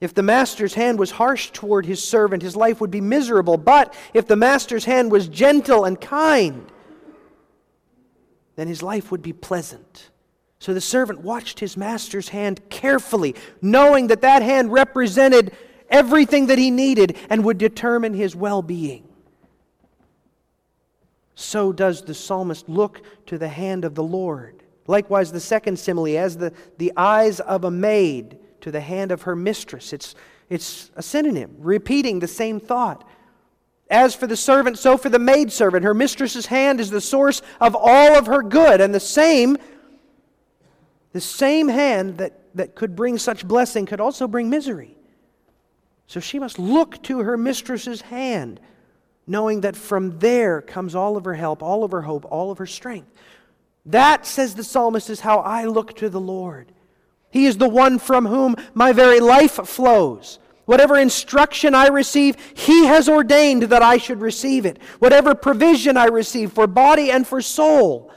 If 0.00 0.14
the 0.14 0.22
master's 0.22 0.74
hand 0.74 0.98
was 0.98 1.10
harsh 1.10 1.50
toward 1.50 1.86
his 1.86 2.02
servant, 2.02 2.42
his 2.42 2.56
life 2.56 2.80
would 2.80 2.90
be 2.90 3.00
miserable. 3.00 3.56
But 3.56 3.94
if 4.12 4.26
the 4.26 4.36
master's 4.36 4.84
hand 4.84 5.10
was 5.10 5.28
gentle 5.28 5.84
and 5.84 6.00
kind, 6.00 6.70
then 8.56 8.68
his 8.68 8.82
life 8.82 9.10
would 9.10 9.22
be 9.22 9.32
pleasant. 9.32 10.10
So 10.58 10.72
the 10.72 10.80
servant 10.80 11.20
watched 11.20 11.60
his 11.60 11.76
master's 11.76 12.28
hand 12.28 12.68
carefully, 12.70 13.34
knowing 13.60 14.06
that 14.08 14.22
that 14.22 14.42
hand 14.42 14.72
represented 14.72 15.56
everything 15.90 16.46
that 16.46 16.58
he 16.58 16.70
needed 16.70 17.16
and 17.28 17.44
would 17.44 17.58
determine 17.58 18.14
his 18.14 18.36
well 18.36 18.62
being. 18.62 19.08
So 21.34 21.72
does 21.72 22.02
the 22.02 22.14
psalmist 22.14 22.68
look 22.68 23.02
to 23.26 23.38
the 23.38 23.48
hand 23.48 23.84
of 23.84 23.94
the 23.94 24.02
Lord. 24.02 24.63
Likewise, 24.86 25.32
the 25.32 25.40
second 25.40 25.78
simile, 25.78 26.18
as 26.18 26.36
the, 26.36 26.52
the 26.78 26.92
eyes 26.96 27.40
of 27.40 27.64
a 27.64 27.70
maid 27.70 28.38
to 28.60 28.70
the 28.70 28.80
hand 28.80 29.12
of 29.12 29.22
her 29.22 29.36
mistress. 29.36 29.92
It's, 29.92 30.14
it's 30.48 30.90
a 30.96 31.02
synonym, 31.02 31.56
repeating 31.58 32.18
the 32.18 32.28
same 32.28 32.60
thought. 32.60 33.06
As 33.90 34.14
for 34.14 34.26
the 34.26 34.36
servant, 34.36 34.78
so 34.78 34.96
for 34.96 35.08
the 35.08 35.18
maidservant. 35.18 35.84
Her 35.84 35.94
mistress's 35.94 36.46
hand 36.46 36.80
is 36.80 36.90
the 36.90 37.00
source 37.00 37.42
of 37.60 37.76
all 37.78 38.16
of 38.16 38.26
her 38.26 38.42
good, 38.42 38.80
and 38.80 38.94
the 38.94 39.00
same, 39.00 39.56
the 41.12 41.20
same 41.20 41.68
hand 41.68 42.18
that, 42.18 42.40
that 42.54 42.74
could 42.74 42.96
bring 42.96 43.18
such 43.18 43.46
blessing 43.46 43.86
could 43.86 44.00
also 44.00 44.26
bring 44.26 44.50
misery. 44.50 44.96
So 46.06 46.20
she 46.20 46.38
must 46.38 46.58
look 46.58 47.02
to 47.04 47.20
her 47.20 47.36
mistress's 47.36 48.02
hand, 48.02 48.60
knowing 49.26 49.62
that 49.62 49.76
from 49.76 50.18
there 50.18 50.60
comes 50.60 50.94
all 50.94 51.16
of 51.16 51.24
her 51.24 51.34
help, 51.34 51.62
all 51.62 51.84
of 51.84 51.92
her 51.92 52.02
hope, 52.02 52.24
all 52.30 52.50
of 52.50 52.58
her 52.58 52.66
strength. 52.66 53.10
That, 53.86 54.26
says 54.26 54.54
the 54.54 54.64
psalmist, 54.64 55.10
is 55.10 55.20
how 55.20 55.40
I 55.40 55.64
look 55.64 55.96
to 55.96 56.08
the 56.08 56.20
Lord. 56.20 56.72
He 57.30 57.46
is 57.46 57.58
the 57.58 57.68
one 57.68 57.98
from 57.98 58.26
whom 58.26 58.56
my 58.72 58.92
very 58.92 59.20
life 59.20 59.54
flows. 59.66 60.38
Whatever 60.64 60.96
instruction 60.96 61.74
I 61.74 61.88
receive, 61.88 62.36
He 62.54 62.86
has 62.86 63.08
ordained 63.08 63.64
that 63.64 63.82
I 63.82 63.98
should 63.98 64.20
receive 64.20 64.64
it. 64.64 64.78
Whatever 64.98 65.34
provision 65.34 65.96
I 65.96 66.06
receive 66.06 66.52
for 66.52 66.66
body 66.66 67.10
and 67.10 67.26
for 67.26 67.42
soul, 67.42 68.10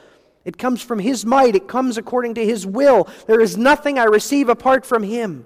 it 0.45 0.57
comes 0.57 0.81
from 0.81 0.99
His 0.99 1.25
might, 1.25 1.55
it 1.55 1.67
comes 1.67 1.97
according 1.97 2.35
to 2.35 2.45
His 2.45 2.65
will. 2.65 3.09
There 3.25 3.41
is 3.41 3.57
nothing 3.57 3.99
I 3.99 4.05
receive 4.05 4.47
apart 4.47 4.85
from 4.85 5.03
Him. 5.03 5.45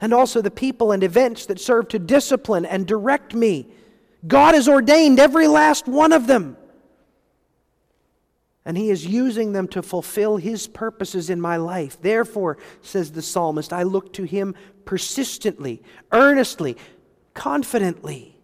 And 0.00 0.12
also 0.12 0.42
the 0.42 0.50
people 0.50 0.92
and 0.92 1.02
events 1.02 1.46
that 1.46 1.60
serve 1.60 1.88
to 1.88 1.98
discipline 1.98 2.66
and 2.66 2.86
direct 2.86 3.34
me. 3.34 3.68
God 4.26 4.54
has 4.54 4.68
ordained 4.68 5.18
every 5.18 5.46
last 5.46 5.88
one 5.88 6.12
of 6.12 6.26
them 6.26 6.58
and 8.64 8.76
he 8.76 8.90
is 8.90 9.06
using 9.06 9.52
them 9.52 9.68
to 9.68 9.82
fulfill 9.82 10.36
his 10.36 10.66
purposes 10.66 11.28
in 11.30 11.40
my 11.40 11.56
life. 11.56 12.00
Therefore, 12.00 12.56
says 12.80 13.12
the 13.12 13.22
psalmist, 13.22 13.72
I 13.72 13.82
look 13.82 14.12
to 14.14 14.24
him 14.24 14.54
persistently, 14.84 15.82
earnestly, 16.12 16.76
confidently. 17.34 18.38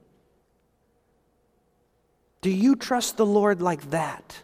Do 2.42 2.50
you 2.50 2.76
trust 2.76 3.16
the 3.16 3.26
Lord 3.26 3.60
like 3.60 3.90
that? 3.90 4.42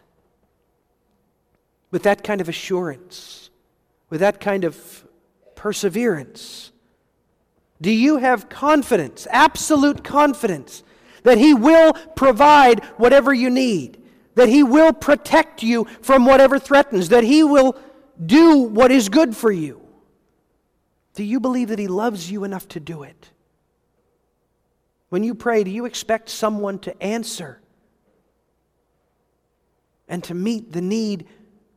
With 1.89 2.03
that 2.03 2.23
kind 2.23 2.41
of 2.41 2.49
assurance, 2.49 3.49
with 4.09 4.19
that 4.19 4.39
kind 4.39 4.63
of 4.63 5.05
perseverance? 5.55 6.71
Do 7.81 7.91
you 7.91 8.17
have 8.17 8.49
confidence, 8.49 9.27
absolute 9.31 10.03
confidence, 10.03 10.83
that 11.23 11.37
He 11.37 11.53
will 11.53 11.93
provide 12.15 12.83
whatever 12.97 13.33
you 13.33 13.49
need? 13.49 13.96
That 14.37 14.47
He 14.49 14.61
will 14.61 14.93
protect 14.93 15.63
you 15.63 15.85
from 16.01 16.25
whatever 16.25 16.59
threatens, 16.59 17.09
that 17.09 17.23
He 17.23 17.43
will 17.43 17.75
do 18.23 18.59
what 18.59 18.91
is 18.91 19.09
good 19.09 19.35
for 19.35 19.51
you. 19.51 19.81
Do 21.15 21.23
you 21.23 21.39
believe 21.39 21.69
that 21.69 21.79
He 21.79 21.87
loves 21.87 22.31
you 22.31 22.43
enough 22.43 22.67
to 22.69 22.79
do 22.79 23.01
it? 23.01 23.31
When 25.09 25.23
you 25.23 25.33
pray, 25.33 25.63
do 25.63 25.71
you 25.71 25.85
expect 25.85 26.29
someone 26.29 26.77
to 26.79 27.01
answer 27.01 27.59
and 30.07 30.23
to 30.25 30.35
meet 30.35 30.71
the 30.71 30.81
need 30.81 31.25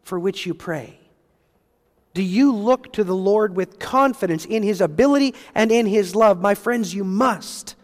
for 0.02 0.18
which 0.18 0.44
you 0.44 0.52
pray? 0.52 1.00
Do 2.12 2.22
you 2.22 2.52
look 2.52 2.92
to 2.92 3.04
the 3.04 3.16
Lord 3.16 3.56
with 3.56 3.78
confidence 3.78 4.44
in 4.44 4.62
His 4.62 4.82
ability 4.82 5.34
and 5.54 5.72
in 5.72 5.86
His 5.86 6.14
love? 6.14 6.42
My 6.42 6.54
friends, 6.54 6.94
you 6.94 7.04
must. 7.04 7.74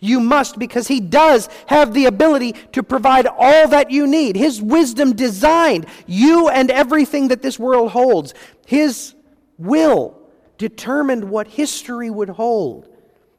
You 0.00 0.20
must 0.20 0.58
because 0.58 0.88
He 0.88 1.00
does 1.00 1.48
have 1.66 1.92
the 1.92 2.06
ability 2.06 2.52
to 2.72 2.82
provide 2.82 3.26
all 3.26 3.68
that 3.68 3.90
you 3.90 4.06
need. 4.06 4.36
His 4.36 4.62
wisdom 4.62 5.14
designed 5.14 5.86
you 6.06 6.48
and 6.48 6.70
everything 6.70 7.28
that 7.28 7.42
this 7.42 7.58
world 7.58 7.90
holds. 7.90 8.32
His 8.66 9.14
will 9.58 10.16
determined 10.56 11.24
what 11.24 11.48
history 11.48 12.10
would 12.10 12.28
hold. 12.28 12.88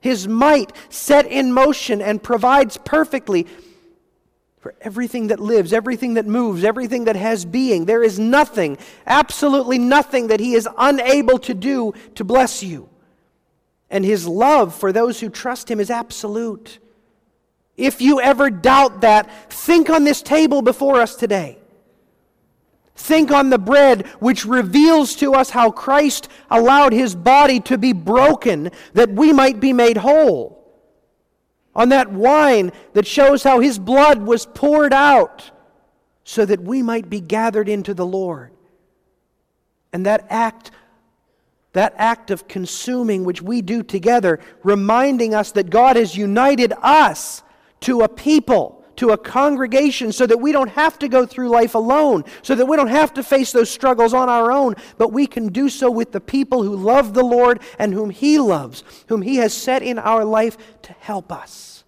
His 0.02 0.28
might 0.28 0.72
set 0.90 1.26
in 1.26 1.52
motion 1.54 2.02
and 2.02 2.22
provides 2.22 2.78
perfectly 2.78 3.48
for 4.60 4.76
everything 4.82 5.28
that 5.28 5.40
lives, 5.40 5.72
everything 5.72 6.16
that 6.16 6.26
moves, 6.26 6.66
everything 6.66 7.06
that 7.06 7.16
has 7.16 7.46
being. 7.46 7.86
There 7.86 8.04
is 8.04 8.20
nothing, 8.20 8.78
absolutely 9.06 9.78
nothing 9.78 10.28
that 10.28 10.42
He 10.42 10.56
is 10.56 10.68
unable 10.78 11.40
to 11.40 11.54
do 11.54 11.94
to 12.16 12.26
bless 12.26 12.62
you 12.62 12.90
and 13.90 14.06
his 14.06 14.28
love 14.28 14.76
for 14.76 14.92
those 14.92 15.20
who 15.20 15.30
trust 15.30 15.70
him 15.70 15.80
is 15.80 15.90
absolute. 15.90 16.80
If 17.78 18.02
you 18.02 18.22
ever 18.22 18.50
doubt 18.50 19.02
that, 19.02 19.52
think 19.52 19.90
on 19.90 20.04
this 20.04 20.22
table 20.22 20.62
before 20.62 21.02
us 21.02 21.16
today. 21.16 21.58
Think 22.96 23.32
on 23.32 23.50
the 23.50 23.58
bread 23.58 24.06
which 24.20 24.46
reveals 24.46 25.16
to 25.18 25.34
us 25.34 25.50
how 25.50 25.72
Christ 25.72 26.28
allowed 26.52 26.92
his 26.92 27.16
body 27.16 27.62
to 27.62 27.78
be 27.78 27.94
broken 27.94 28.72
that 28.94 29.10
we 29.10 29.32
might 29.32 29.62
be 29.62 29.72
made 29.72 29.96
whole. 29.98 30.58
on 31.76 31.90
that 31.90 32.12
wine 32.12 32.72
that 32.94 33.08
shows 33.08 33.44
how 33.44 33.62
his 33.62 33.80
blood 33.80 34.22
was 34.22 34.46
poured 34.46 34.92
out 34.94 35.50
so 36.26 36.46
that 36.46 36.62
we 36.62 36.82
might 36.82 37.10
be 37.10 37.22
gathered 37.22 37.70
into 37.70 37.94
the 37.94 38.06
Lord. 38.06 38.52
And 39.94 40.06
that 40.06 40.26
act 40.30 40.72
that 41.74 41.94
act 41.98 42.32
of 42.32 42.48
consuming 42.48 43.24
which 43.24 43.42
we 43.42 43.62
do 43.62 43.84
together, 43.84 44.40
reminding 44.64 45.34
us 45.34 45.52
that 45.52 45.70
God 45.70 45.96
has 45.96 46.16
united 46.16 46.74
us 46.82 47.44
to 47.82 48.02
a 48.02 48.10
people, 48.10 48.84
to 48.96 49.12
a 49.12 49.18
congregation, 49.18 50.12
so 50.12 50.26
that 50.26 50.40
we 50.40 50.52
don't 50.52 50.70
have 50.70 50.98
to 51.00 51.08
go 51.08 51.26
through 51.26 51.50
life 51.50 51.76
alone, 51.76 52.24
so 52.42 52.56
that 52.56 52.66
we 52.66 52.76
don't 52.76 52.88
have 52.88 53.14
to 53.14 53.24
face 53.24 53.52
those 53.52 53.70
struggles 53.70 54.14
on 54.14 54.30
our 54.30 54.52
own, 54.52 54.76
but 54.98 55.14
we 55.14 55.28
can 55.28 55.50
do 55.50 55.70
so 55.70 55.92
with 55.92 56.12
the 56.12 56.20
people 56.20 56.64
who 56.64 56.76
love 56.76 57.14
the 57.14 57.24
Lord 57.24 57.62
and 57.78 57.94
whom 57.94 58.10
He 58.10 58.40
loves, 58.40 58.84
whom 59.08 59.22
He 59.22 59.38
has 59.38 59.54
set 59.54 59.84
in 59.84 60.00
our 60.00 60.26
life 60.26 60.58
to 60.84 60.94
help 60.94 61.32
us. 61.32 61.84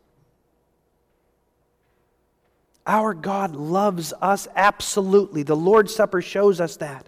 Our 2.86 3.14
God 3.14 3.56
loves 3.56 4.14
us 4.22 4.48
absolutely. 4.56 5.44
The 5.44 5.56
Lord's 5.56 5.94
Supper 5.94 6.22
shows 6.22 6.60
us 6.60 6.78
that. 6.78 7.08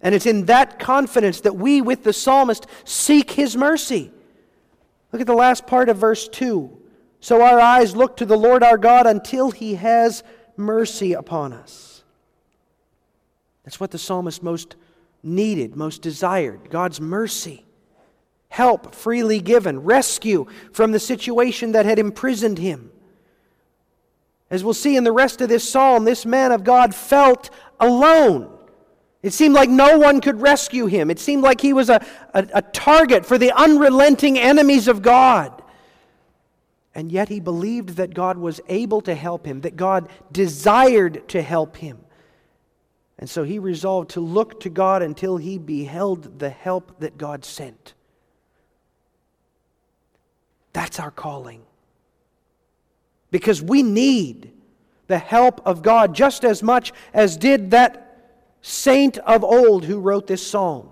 And 0.00 0.14
it's 0.14 0.26
in 0.26 0.46
that 0.46 0.78
confidence 0.78 1.40
that 1.40 1.56
we, 1.56 1.80
with 1.80 2.04
the 2.04 2.12
psalmist, 2.12 2.66
seek 2.84 3.32
his 3.32 3.56
mercy. 3.56 4.12
Look 5.12 5.20
at 5.20 5.26
the 5.26 5.34
last 5.34 5.66
part 5.66 5.88
of 5.88 5.96
verse 5.96 6.28
2. 6.28 6.76
So 7.20 7.42
our 7.42 7.58
eyes 7.58 7.96
look 7.96 8.16
to 8.18 8.26
the 8.26 8.36
Lord 8.36 8.62
our 8.62 8.78
God 8.78 9.06
until 9.06 9.50
he 9.50 9.74
has 9.74 10.22
mercy 10.56 11.14
upon 11.14 11.52
us. 11.52 12.04
That's 13.64 13.80
what 13.80 13.90
the 13.90 13.98
psalmist 13.98 14.42
most 14.42 14.76
needed, 15.22 15.76
most 15.76 16.00
desired 16.00 16.70
God's 16.70 17.00
mercy. 17.00 17.66
Help 18.48 18.94
freely 18.94 19.40
given, 19.40 19.80
rescue 19.80 20.46
from 20.72 20.92
the 20.92 21.00
situation 21.00 21.72
that 21.72 21.84
had 21.84 21.98
imprisoned 21.98 22.58
him. 22.58 22.90
As 24.50 24.64
we'll 24.64 24.74
see 24.74 24.96
in 24.96 25.04
the 25.04 25.12
rest 25.12 25.40
of 25.40 25.48
this 25.48 25.68
psalm, 25.68 26.04
this 26.04 26.24
man 26.24 26.52
of 26.52 26.64
God 26.64 26.94
felt 26.94 27.50
alone. 27.78 28.57
It 29.22 29.32
seemed 29.32 29.54
like 29.54 29.68
no 29.68 29.98
one 29.98 30.20
could 30.20 30.40
rescue 30.40 30.86
him. 30.86 31.10
It 31.10 31.18
seemed 31.18 31.42
like 31.42 31.60
he 31.60 31.72
was 31.72 31.90
a, 31.90 32.04
a, 32.34 32.46
a, 32.54 32.62
target 32.62 33.26
for 33.26 33.36
the 33.36 33.50
unrelenting 33.50 34.38
enemies 34.38 34.86
of 34.86 35.02
God. 35.02 35.60
And 36.94 37.10
yet 37.10 37.28
he 37.28 37.40
believed 37.40 37.90
that 37.90 38.14
God 38.14 38.38
was 38.38 38.60
able 38.68 39.00
to 39.02 39.14
help 39.14 39.44
him, 39.44 39.62
that 39.62 39.76
God 39.76 40.08
desired 40.30 41.28
to 41.30 41.42
help 41.42 41.76
him. 41.76 41.98
And 43.18 43.28
so 43.28 43.42
he 43.42 43.58
resolved 43.58 44.10
to 44.10 44.20
look 44.20 44.60
to 44.60 44.70
God 44.70 45.02
until 45.02 45.36
he 45.36 45.58
beheld 45.58 46.38
the 46.38 46.50
help 46.50 47.00
that 47.00 47.18
God 47.18 47.44
sent. 47.44 47.94
That's 50.72 51.00
our 51.00 51.10
calling. 51.10 51.62
Because 53.32 53.60
we 53.60 53.82
need 53.82 54.52
the 55.08 55.18
help 55.18 55.60
of 55.66 55.82
God 55.82 56.14
just 56.14 56.44
as 56.44 56.62
much 56.62 56.92
as 57.12 57.36
did 57.36 57.72
that 57.72 58.07
saint 58.62 59.18
of 59.18 59.44
old 59.44 59.84
who 59.84 59.98
wrote 60.00 60.26
this 60.26 60.46
psalm. 60.46 60.90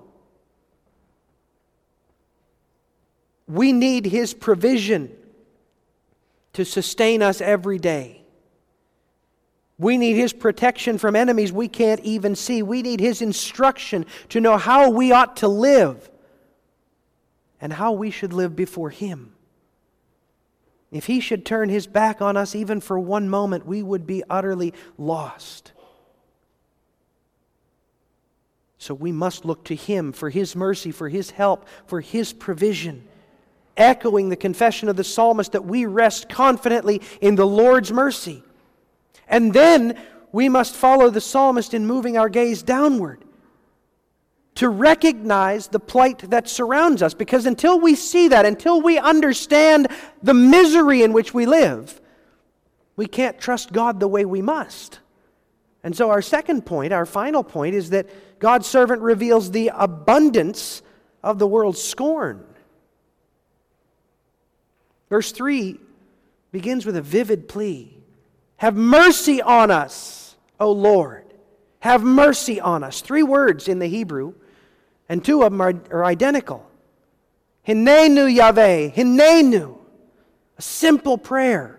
We 3.49 3.73
need 3.73 4.07
his 4.07 4.35
provision 4.35 5.11
to 6.55 6.65
sustain 6.65 7.23
us 7.23 7.41
every 7.41 7.79
day. 7.79 8.23
We 9.79 9.99
need 9.99 10.15
his 10.15 10.33
protection 10.33 10.97
from 10.97 11.15
enemies 11.15 11.53
we 11.53 11.69
can't 11.69 12.01
even 12.01 12.35
see. 12.35 12.63
We 12.63 12.83
need 12.83 12.99
his 12.99 13.21
instruction 13.21 14.07
to 14.31 14.41
know 14.41 14.57
how 14.57 14.91
we 14.91 15.13
ought 15.13 15.37
to 15.39 15.49
live 15.49 16.11
and 17.61 17.73
how 17.73 17.93
we 17.93 18.11
should 18.11 18.33
live 18.33 18.57
before 18.57 18.91
him. 18.91 19.33
If 20.91 21.07
he 21.07 21.21
should 21.21 21.45
turn 21.45 21.69
his 21.69 21.87
back 21.87 22.23
on 22.23 22.37
us 22.37 22.55
even 22.55 22.81
for 22.81 22.99
one 22.99 23.29
moment, 23.29 23.67
we 23.67 23.83
would 23.83 24.07
be 24.07 24.23
utterly 24.31 24.73
lost. 24.97 25.73
So 28.87 28.95
we 28.95 29.11
must 29.11 29.45
look 29.45 29.65
to 29.65 29.75
Him 29.75 30.13
for 30.13 30.31
His 30.31 30.55
mercy, 30.55 30.93
for 30.93 31.09
His 31.09 31.33
help, 31.33 31.67
for 31.87 32.01
His 32.01 32.33
provision. 32.33 33.03
Echoing 33.77 34.29
the 34.29 34.37
confession 34.37 34.89
of 34.89 34.95
the 34.95 35.03
psalmist 35.03 35.51
that 35.53 35.65
we 35.65 35.87
rest 35.87 36.29
confidently 36.29 37.03
in 37.21 37.35
the 37.35 37.45
Lord's 37.45 37.91
mercy. 37.91 38.45
And 39.27 39.53
then 39.53 40.01
we 40.31 40.49
must 40.49 40.77
follow 40.77 41.11
the 41.11 41.21
psalmist 41.21 41.75
in 41.75 41.85
moving 41.85 42.17
our 42.17 42.29
gaze 42.29 42.63
downward 42.63 43.25
to 44.55 44.69
recognize 44.69 45.67
the 45.67 45.81
plight 45.81 46.31
that 46.31 46.49
surrounds 46.49 47.03
us. 47.03 47.13
Because 47.13 47.45
until 47.45 47.81
we 47.81 47.97
see 47.97 48.29
that, 48.29 48.47
until 48.47 48.81
we 48.81 48.99
understand 48.99 49.89
the 50.23 50.33
misery 50.33 51.03
in 51.03 51.13
which 51.13 51.35
we 51.35 51.45
live, 51.45 52.01
we 52.95 53.09
can't 53.09 53.41
trust 53.41 53.73
God 53.73 53.99
the 53.99 54.07
way 54.07 54.25
we 54.25 54.43
must. 54.43 55.01
And 55.87 55.97
so, 55.97 56.11
our 56.11 56.21
second 56.21 56.67
point, 56.67 56.93
our 56.93 57.07
final 57.07 57.45
point, 57.45 57.77
is 57.77 57.91
that 57.91 58.09
God's 58.41 58.67
servant 58.67 59.03
reveals 59.03 59.53
the 59.53 59.71
abundance 59.73 60.83
of 61.23 61.39
the 61.39 61.47
world's 61.47 61.81
scorn. 61.81 62.45
Verse 65.09 65.31
3 65.31 65.79
begins 66.51 66.87
with 66.87 66.97
a 66.97 67.03
vivid 67.03 67.49
plea 67.49 67.97
Have 68.57 68.75
mercy 68.75 69.41
on 69.41 69.71
us, 69.71 70.35
O 70.59 70.73
Lord. 70.73 71.25
Have 71.79 72.03
mercy 72.03 72.61
on 72.61 72.83
us. 72.83 73.01
Three 73.01 73.23
words 73.23 73.69
in 73.69 73.79
the 73.79 73.87
Hebrew, 73.87 74.35
and 75.09 75.25
two 75.25 75.45
of 75.45 75.53
them 75.53 75.61
are, 75.61 75.75
are 75.93 76.05
identical. 76.05 76.69
Hinenu 77.65 78.35
Yahweh, 78.35 78.89
Hinenu. 78.89 79.79
A 80.59 80.63
simple 80.63 81.17
prayer, 81.17 81.79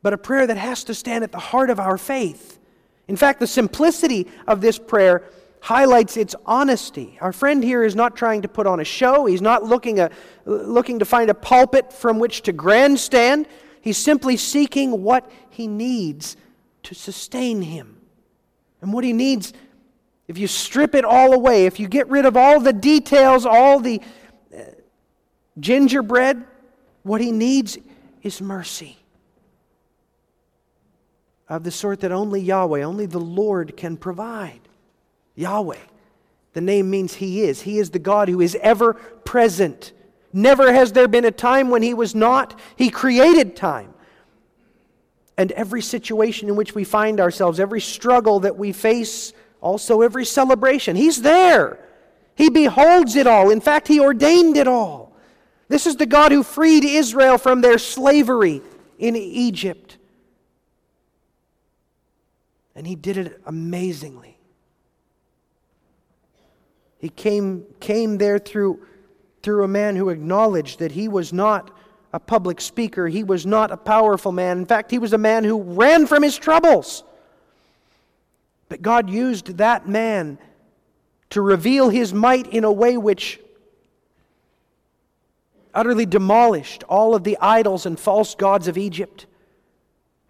but 0.00 0.12
a 0.12 0.16
prayer 0.16 0.46
that 0.46 0.58
has 0.58 0.84
to 0.84 0.94
stand 0.94 1.24
at 1.24 1.32
the 1.32 1.40
heart 1.40 1.70
of 1.70 1.80
our 1.80 1.98
faith. 1.98 2.60
In 3.08 3.16
fact, 3.16 3.40
the 3.40 3.46
simplicity 3.46 4.26
of 4.46 4.60
this 4.60 4.78
prayer 4.78 5.24
highlights 5.60 6.16
its 6.16 6.34
honesty. 6.44 7.18
Our 7.20 7.32
friend 7.32 7.62
here 7.62 7.84
is 7.84 7.96
not 7.96 8.16
trying 8.16 8.42
to 8.42 8.48
put 8.48 8.66
on 8.66 8.80
a 8.80 8.84
show, 8.84 9.26
he's 9.26 9.42
not 9.42 9.64
looking, 9.64 10.00
a, 10.00 10.10
looking 10.44 10.98
to 10.98 11.04
find 11.04 11.30
a 11.30 11.34
pulpit 11.34 11.92
from 11.92 12.18
which 12.18 12.42
to 12.42 12.52
grandstand. 12.52 13.46
He's 13.80 13.98
simply 13.98 14.36
seeking 14.36 15.02
what 15.02 15.30
he 15.50 15.66
needs 15.66 16.36
to 16.84 16.94
sustain 16.94 17.62
him. 17.62 17.96
And 18.80 18.92
what 18.92 19.04
he 19.04 19.12
needs, 19.12 19.52
if 20.28 20.38
you 20.38 20.46
strip 20.46 20.94
it 20.94 21.04
all 21.04 21.32
away, 21.32 21.66
if 21.66 21.80
you 21.80 21.88
get 21.88 22.08
rid 22.08 22.26
of 22.26 22.36
all 22.36 22.60
the 22.60 22.72
details, 22.72 23.46
all 23.46 23.80
the 23.80 24.00
uh, 24.56 24.60
gingerbread, 25.58 26.44
what 27.02 27.20
he 27.20 27.32
needs 27.32 27.78
is 28.22 28.40
mercy. 28.40 28.98
Of 31.48 31.62
the 31.62 31.70
sort 31.70 32.00
that 32.00 32.12
only 32.12 32.40
Yahweh, 32.40 32.82
only 32.82 33.06
the 33.06 33.20
Lord 33.20 33.76
can 33.76 33.96
provide. 33.96 34.60
Yahweh. 35.36 35.78
The 36.54 36.60
name 36.60 36.90
means 36.90 37.14
He 37.14 37.42
is. 37.42 37.62
He 37.62 37.78
is 37.78 37.90
the 37.90 37.98
God 37.98 38.28
who 38.28 38.40
is 38.40 38.56
ever 38.60 38.94
present. 38.94 39.92
Never 40.32 40.72
has 40.72 40.92
there 40.92 41.06
been 41.06 41.24
a 41.24 41.30
time 41.30 41.70
when 41.70 41.82
He 41.82 41.94
was 41.94 42.14
not. 42.14 42.58
He 42.76 42.90
created 42.90 43.54
time. 43.54 43.92
And 45.38 45.52
every 45.52 45.82
situation 45.82 46.48
in 46.48 46.56
which 46.56 46.74
we 46.74 46.82
find 46.82 47.20
ourselves, 47.20 47.60
every 47.60 47.80
struggle 47.80 48.40
that 48.40 48.56
we 48.56 48.72
face, 48.72 49.32
also 49.60 50.00
every 50.00 50.24
celebration, 50.24 50.96
He's 50.96 51.22
there. 51.22 51.78
He 52.34 52.50
beholds 52.50 53.16
it 53.16 53.26
all. 53.26 53.50
In 53.50 53.60
fact, 53.60 53.86
He 53.86 54.00
ordained 54.00 54.56
it 54.56 54.66
all. 54.66 55.14
This 55.68 55.86
is 55.86 55.96
the 55.96 56.06
God 56.06 56.32
who 56.32 56.42
freed 56.42 56.84
Israel 56.84 57.38
from 57.38 57.60
their 57.60 57.78
slavery 57.78 58.62
in 58.98 59.14
Egypt. 59.14 59.95
And 62.76 62.86
He 62.86 62.94
did 62.94 63.16
it 63.16 63.40
amazingly. 63.46 64.36
He 66.98 67.08
came, 67.08 67.64
came 67.80 68.18
there 68.18 68.38
through, 68.38 68.80
through 69.42 69.64
a 69.64 69.68
man 69.68 69.96
who 69.96 70.08
acknowledged 70.08 70.78
that 70.78 70.92
he 70.92 71.08
was 71.08 71.32
not 71.32 71.70
a 72.12 72.18
public 72.18 72.60
speaker, 72.60 73.08
he 73.08 73.22
was 73.22 73.44
not 73.44 73.70
a 73.70 73.76
powerful 73.76 74.32
man. 74.32 74.58
In 74.58 74.66
fact, 74.66 74.90
he 74.90 74.98
was 74.98 75.12
a 75.12 75.18
man 75.18 75.44
who 75.44 75.60
ran 75.60 76.06
from 76.06 76.22
his 76.22 76.36
troubles. 76.36 77.04
But 78.68 78.80
God 78.80 79.10
used 79.10 79.58
that 79.58 79.88
man 79.88 80.38
to 81.30 81.42
reveal 81.42 81.90
his 81.90 82.14
might 82.14 82.46
in 82.48 82.64
a 82.64 82.72
way 82.72 82.96
which 82.96 83.40
utterly 85.74 86.06
demolished 86.06 86.82
all 86.84 87.14
of 87.14 87.22
the 87.22 87.36
idols 87.40 87.84
and 87.84 88.00
false 88.00 88.34
gods 88.34 88.66
of 88.66 88.78
Egypt. 88.78 89.26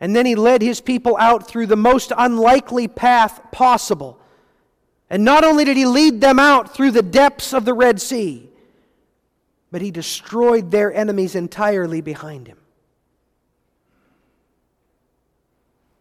And 0.00 0.14
then 0.14 0.26
he 0.26 0.34
led 0.34 0.62
his 0.62 0.80
people 0.80 1.16
out 1.18 1.48
through 1.48 1.66
the 1.66 1.76
most 1.76 2.12
unlikely 2.16 2.88
path 2.88 3.40
possible 3.50 4.20
and 5.08 5.24
not 5.24 5.44
only 5.44 5.64
did 5.64 5.76
he 5.76 5.86
lead 5.86 6.20
them 6.20 6.38
out 6.38 6.74
through 6.74 6.90
the 6.90 7.02
depths 7.02 7.52
of 7.52 7.64
the 7.64 7.74
Red 7.74 8.00
Sea, 8.00 8.48
but 9.70 9.82
he 9.82 9.90
destroyed 9.90 10.70
their 10.70 10.92
enemies 10.92 11.34
entirely 11.34 12.00
behind 12.00 12.48
him. 12.48 12.58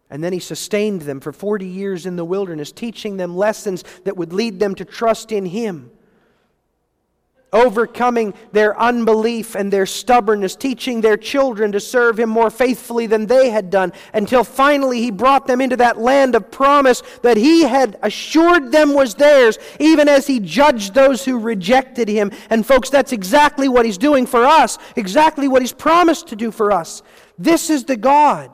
And 0.09 0.23
then 0.23 0.33
he 0.33 0.39
sustained 0.39 1.01
them 1.01 1.19
for 1.19 1.31
40 1.31 1.65
years 1.65 2.05
in 2.05 2.15
the 2.15 2.25
wilderness, 2.25 2.71
teaching 2.71 3.17
them 3.17 3.35
lessons 3.35 3.83
that 4.05 4.17
would 4.17 4.33
lead 4.33 4.59
them 4.59 4.75
to 4.75 4.85
trust 4.85 5.31
in 5.31 5.45
him. 5.45 5.91
Overcoming 7.55 8.33
their 8.51 8.79
unbelief 8.79 9.55
and 9.55 9.71
their 9.71 9.85
stubbornness, 9.85 10.55
teaching 10.55 11.01
their 11.01 11.17
children 11.17 11.71
to 11.71 11.79
serve 11.79 12.19
him 12.19 12.29
more 12.29 12.49
faithfully 12.49 13.07
than 13.07 13.25
they 13.25 13.49
had 13.49 13.69
done, 13.69 13.93
until 14.13 14.43
finally 14.43 15.01
he 15.01 15.09
brought 15.09 15.47
them 15.47 15.61
into 15.61 15.77
that 15.77 15.97
land 15.97 16.35
of 16.35 16.51
promise 16.51 17.01
that 17.23 17.37
he 17.37 17.63
had 17.63 17.97
assured 18.03 18.71
them 18.71 18.93
was 18.93 19.15
theirs, 19.15 19.57
even 19.79 20.07
as 20.07 20.27
he 20.27 20.39
judged 20.39 20.93
those 20.93 21.23
who 21.25 21.39
rejected 21.39 22.07
him. 22.07 22.31
And, 22.49 22.65
folks, 22.65 22.89
that's 22.89 23.13
exactly 23.13 23.69
what 23.69 23.85
he's 23.85 23.97
doing 23.97 24.25
for 24.25 24.45
us, 24.45 24.77
exactly 24.95 25.47
what 25.47 25.61
he's 25.61 25.73
promised 25.73 26.27
to 26.27 26.35
do 26.35 26.51
for 26.51 26.71
us. 26.71 27.01
This 27.39 27.69
is 27.69 27.85
the 27.85 27.97
God 27.97 28.51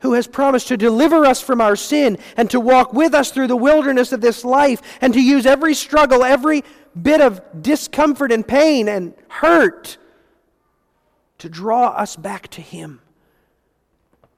who 0.00 0.14
has 0.14 0.26
promised 0.26 0.68
to 0.68 0.76
deliver 0.76 1.24
us 1.24 1.40
from 1.40 1.60
our 1.60 1.76
sin 1.76 2.18
and 2.36 2.50
to 2.50 2.60
walk 2.60 2.92
with 2.92 3.14
us 3.14 3.30
through 3.30 3.46
the 3.46 3.56
wilderness 3.56 4.12
of 4.12 4.20
this 4.20 4.44
life 4.44 4.80
and 5.00 5.14
to 5.14 5.20
use 5.20 5.46
every 5.46 5.74
struggle, 5.74 6.24
every 6.24 6.64
bit 7.00 7.20
of 7.20 7.40
discomfort 7.62 8.32
and 8.32 8.46
pain 8.46 8.88
and 8.88 9.14
hurt 9.28 9.98
to 11.38 11.48
draw 11.48 11.88
us 11.88 12.16
back 12.16 12.48
to 12.48 12.60
Him. 12.60 13.00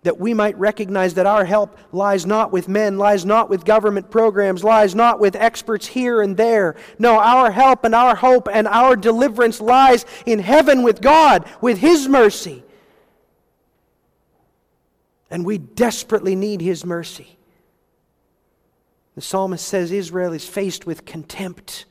That 0.03 0.19
we 0.19 0.35
might 0.35 0.59
recognize 0.59 1.15
that 1.15 1.27
our 1.27 1.45
help 1.45 1.79
lies 1.93 2.27
not 2.27 2.51
with 2.51 2.69
men, 2.69 2.99
lies 2.99 3.25
not 3.25 3.49
with 3.49 3.65
government 3.65 4.11
programs, 4.11 4.65
lies 4.65 4.97
not 4.97 5.21
with 5.21 5.37
experts 5.37 5.87
here 5.87 6.23
and 6.23 6.37
there. 6.37 6.75
No, 6.99 7.21
our 7.21 7.53
help 7.53 7.85
and 7.85 7.95
our 7.95 8.17
hope 8.17 8.49
and 8.53 8.67
our 8.67 8.97
deliverance 8.97 9.61
lies 9.61 10.05
in 10.27 10.41
heaven 10.41 10.83
with 10.83 11.01
God, 11.01 11.49
with 11.61 11.79
His 11.79 12.09
mercy. 12.09 12.65
And 15.33 15.45
we 15.45 15.59
desperately 15.59 16.37
need 16.37 16.61
His 16.61 16.85
mercy. 16.85 17.37
The 19.17 19.21
psalmist 19.21 19.67
says 19.67 19.91
Israel 19.91 20.33
is 20.33 20.47
faced 20.47 20.87
with 20.87 21.05
contempt 21.05 21.87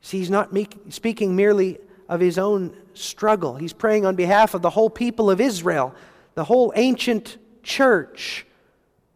See, 0.00 0.18
he's 0.18 0.30
not 0.30 0.56
speaking 0.88 1.36
merely 1.36 1.78
of 2.08 2.20
his 2.20 2.38
own 2.38 2.74
struggle. 2.94 3.56
He's 3.56 3.72
praying 3.72 4.06
on 4.06 4.16
behalf 4.16 4.54
of 4.54 4.62
the 4.62 4.70
whole 4.70 4.90
people 4.90 5.30
of 5.30 5.40
Israel, 5.40 5.94
the 6.34 6.44
whole 6.44 6.72
ancient 6.76 7.36
church, 7.62 8.46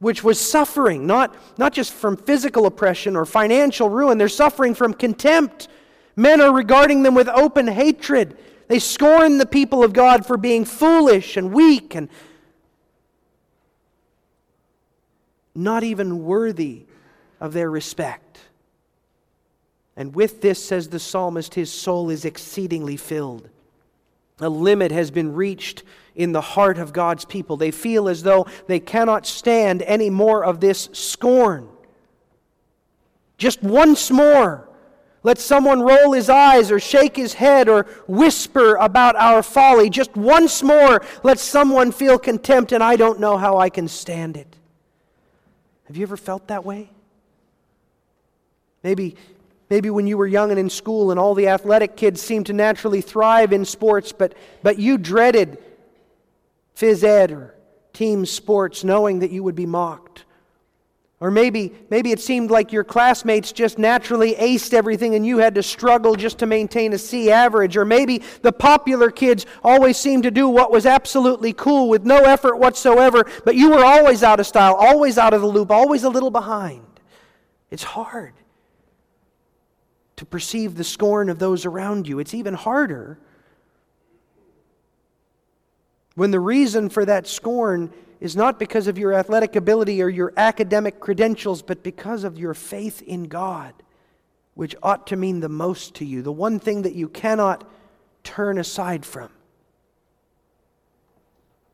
which 0.01 0.23
was 0.23 0.39
suffering, 0.39 1.07
not, 1.07 1.35
not 1.57 1.73
just 1.73 1.93
from 1.93 2.17
physical 2.17 2.67
oppression 2.67 3.17
or 3.17 3.25
financial 3.25 3.89
ruin, 3.89 4.19
they're 4.19 4.29
suffering 4.29 4.75
from 4.75 4.93
contempt. 4.93 5.69
Men 6.17 6.41
are 6.41 6.53
regarding 6.53 7.05
them 7.05 7.15
with 7.15 7.29
open 7.29 7.69
hatred. 7.69 8.37
They 8.69 8.79
scorn 8.79 9.39
the 9.39 9.47
people 9.47 9.83
of 9.83 9.93
God 9.93 10.27
for 10.27 10.37
being 10.37 10.65
foolish 10.65 11.37
and 11.37 11.55
weak 11.55 11.95
and 11.95 12.11
not 15.55 15.85
even 15.85 16.25
worthy 16.25 16.87
of 17.41 17.53
their 17.53 17.71
respect. 17.71 18.39
And 19.97 20.15
with 20.15 20.41
this, 20.41 20.65
says 20.65 20.89
the 20.89 20.99
psalmist, 20.99 21.55
his 21.55 21.71
soul 21.71 22.09
is 22.09 22.25
exceedingly 22.25 22.97
filled. 22.97 23.49
A 24.41 24.49
limit 24.49 24.91
has 24.91 25.11
been 25.11 25.35
reached 25.35 25.83
in 26.15 26.33
the 26.33 26.41
heart 26.41 26.79
of 26.79 26.93
God's 26.93 27.25
people. 27.25 27.57
They 27.57 27.71
feel 27.71 28.09
as 28.09 28.23
though 28.23 28.47
they 28.67 28.81
cannot 28.81 29.27
stand 29.27 29.83
any 29.83 30.11
more 30.11 30.45
of 30.45 30.61
this 30.61 30.89
scorn. 30.93 31.69
Just 33.37 33.63
once 33.63 34.11
more, 34.11 34.69
let 35.23 35.39
someone 35.39 35.83
roll 35.83 36.13
his 36.13 36.29
eyes 36.29 36.71
or 36.71 36.81
shake 36.81 37.17
his 37.17 37.35
head 37.35 37.69
or 37.69 37.85
whisper 38.09 38.75
about 38.77 39.15
our 39.17 39.43
folly. 39.43 39.89
Just 39.91 40.17
once 40.17 40.63
more, 40.63 41.03
let 41.23 41.39
someone 41.39 41.93
feel 41.93 42.19
contempt, 42.19 42.73
and 42.73 42.83
I 42.83 42.97
don't 42.97 43.21
know 43.21 43.37
how 43.37 43.59
I 43.59 43.69
can 43.69 43.87
stand 43.87 44.37
it. 44.37 44.57
Have 45.93 45.99
you 45.99 46.05
ever 46.05 46.17
felt 46.17 46.49
that 46.49 46.65
way? 46.65 46.91
Maybe 48.83 49.15
Maybe 49.69 49.89
when 49.89 50.07
you 50.07 50.19
were 50.19 50.27
young 50.27 50.51
and 50.51 50.59
in 50.59 50.69
school 50.69 51.11
and 51.11 51.19
all 51.19 51.35
the 51.35 51.49
athletic 51.49 51.97
kids 51.97 52.21
seemed 52.21 52.45
to 52.47 52.53
naturally 52.53 53.01
thrive 53.01 53.55
in 53.55 53.65
sports, 53.65 54.13
but, 54.13 54.35
but 54.63 54.79
you 54.79 54.99
dreaded 54.99 55.57
phys 56.77 57.03
ed 57.03 57.31
or 57.33 57.55
team 57.95 58.27
sports 58.27 58.85
knowing 58.85 59.21
that 59.21 59.31
you 59.31 59.43
would 59.43 59.55
be 59.55 59.65
mocked. 59.65 60.27
Or 61.23 61.31
maybe, 61.31 61.73
maybe 61.89 62.11
it 62.11 62.19
seemed 62.19 62.51
like 62.51 62.73
your 62.73 62.83
classmates 62.83 63.53
just 63.53 63.79
naturally 63.79 64.35
aced 64.35 64.75
everything 64.75 65.15
and 65.15 65.25
you 65.25 65.39
had 65.39 65.55
to 65.55 65.63
struggle 65.63 66.17
just 66.17 66.39
to 66.39 66.47
maintain 66.47 66.93
a 66.95 66.99
C 66.99 67.31
average. 67.31 67.77
Or 67.77 67.85
maybe 67.85 68.23
the 68.41 68.51
popular 68.51 69.09
kids 69.09 69.47
always 69.63 69.97
seemed 69.97 70.25
to 70.25 70.33
do 70.33 70.49
what 70.49 70.73
was 70.73 70.85
absolutely 70.85 71.53
cool 71.53 71.89
with 71.89 72.03
no 72.03 72.17
effort 72.17 72.57
whatsoever, 72.57 73.25
but 73.45 73.55
you 73.55 73.71
were 73.71 73.85
always 73.85 74.25
out 74.25 74.41
of 74.41 74.49
style, 74.49 74.75
always 74.75 75.17
out 75.17 75.33
of 75.33 75.43
the 75.43 75.47
loop, 75.47 75.71
always 75.71 76.03
a 76.03 76.09
little 76.09 76.33
behind. 76.33 76.85
It's 77.71 77.85
hard 77.85 78.35
to 80.17 80.25
perceive 80.25 80.75
the 80.75 80.83
scorn 80.83 81.29
of 81.29 81.39
those 81.39 81.65
around 81.65 82.09
you. 82.09 82.19
It's 82.19 82.35
even 82.35 82.55
harder 82.55 83.21
when 86.15 86.31
the 86.31 86.41
reason 86.41 86.89
for 86.89 87.05
that 87.05 87.27
scorn 87.27 87.93
is 88.21 88.37
not 88.37 88.59
because 88.59 88.87
of 88.87 88.99
your 88.99 89.13
athletic 89.13 89.57
ability 89.57 90.01
or 90.01 90.09
your 90.09 90.33
academic 90.37 91.01
credentials, 91.01 91.61
but 91.61 91.83
because 91.83 92.23
of 92.23 92.39
your 92.39 92.55
faith 92.55 93.03
in 93.03 93.25
God, 93.25 93.75
which 94.55 94.77
ought 94.83 95.09
to 95.09 95.17
mean 95.17 95.41
the 95.41 95.49
most 95.49 95.95
to 95.97 96.05
you, 96.05 96.23
the 96.23 96.31
one 96.31 96.61
thing 96.61 96.83
that 96.83 96.95
you 96.95 97.09
cannot 97.09 97.69
turn 98.23 98.59
aside 98.59 99.05
from. 99.05 99.29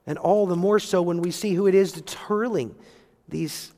And 0.06 0.16
all 0.16 0.46
the 0.46 0.56
more 0.56 0.78
so 0.78 1.02
when 1.02 1.20
we 1.20 1.30
see 1.30 1.52
who 1.52 1.66
it 1.66 1.74
is 1.74 1.92
that's 1.92 2.14
hurling 2.14 2.74
these 3.28 3.74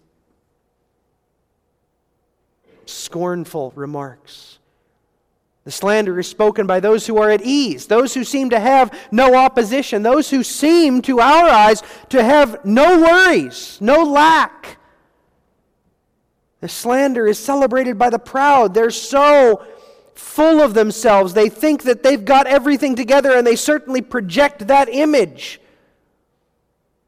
scornful 2.87 3.73
remarks. 3.75 4.60
The 5.65 5.71
slander 5.71 6.19
is 6.19 6.27
spoken 6.27 6.67
by 6.67 6.81
those 6.81 7.07
who 7.07 7.19
are 7.19 7.31
at 7.31 7.43
ease, 7.43 7.87
those 7.87 8.15
who 8.15 8.25
seem 8.25 8.51
to 8.51 8.59
have 8.59 8.99
no 9.13 9.35
opposition, 9.35 10.03
those 10.03 10.31
who 10.31 10.43
seem, 10.43 11.03
to 11.03 11.21
our 11.21 11.49
eyes, 11.49 11.83
to 12.09 12.23
have 12.23 12.65
no 12.65 13.01
worries, 13.01 13.79
no 13.81 14.03
lack. 14.03 14.79
The 16.61 16.69
slander 16.69 17.27
is 17.27 17.39
celebrated 17.39 17.99
by 17.99 18.11
the 18.11 18.19
proud. 18.19 18.75
They're 18.75 18.91
so 18.91 19.65
full 20.15 20.61
of 20.61 20.75
themselves. 20.75 21.35
They 21.35 21.49
think 21.49 21.83
that 21.85 22.03
they've 22.03 22.25
got 22.25 22.47
everything 22.47 22.95
together 22.95 23.33
and 23.33 23.47
they 23.47 23.57
certainly 23.57 24.03
project 24.03 24.67
that 24.69 24.89
image. 24.89 25.61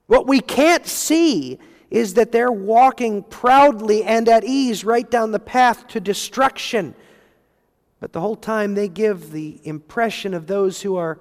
What 0.06 0.26
we 0.26 0.40
can't 0.40 0.86
see 0.86 1.58
is 1.90 2.14
that 2.14 2.32
they're 2.32 2.52
walking 2.52 3.22
proudly 3.22 4.02
and 4.02 4.28
at 4.28 4.44
ease 4.44 4.84
right 4.84 5.10
down 5.10 5.32
the 5.32 5.38
path 5.38 5.86
to 5.88 6.00
destruction. 6.00 6.94
But 8.02 8.12
the 8.12 8.20
whole 8.20 8.34
time 8.34 8.74
they 8.74 8.88
give 8.88 9.30
the 9.30 9.60
impression 9.62 10.34
of 10.34 10.48
those 10.48 10.82
who 10.82 10.96
are 10.96 11.20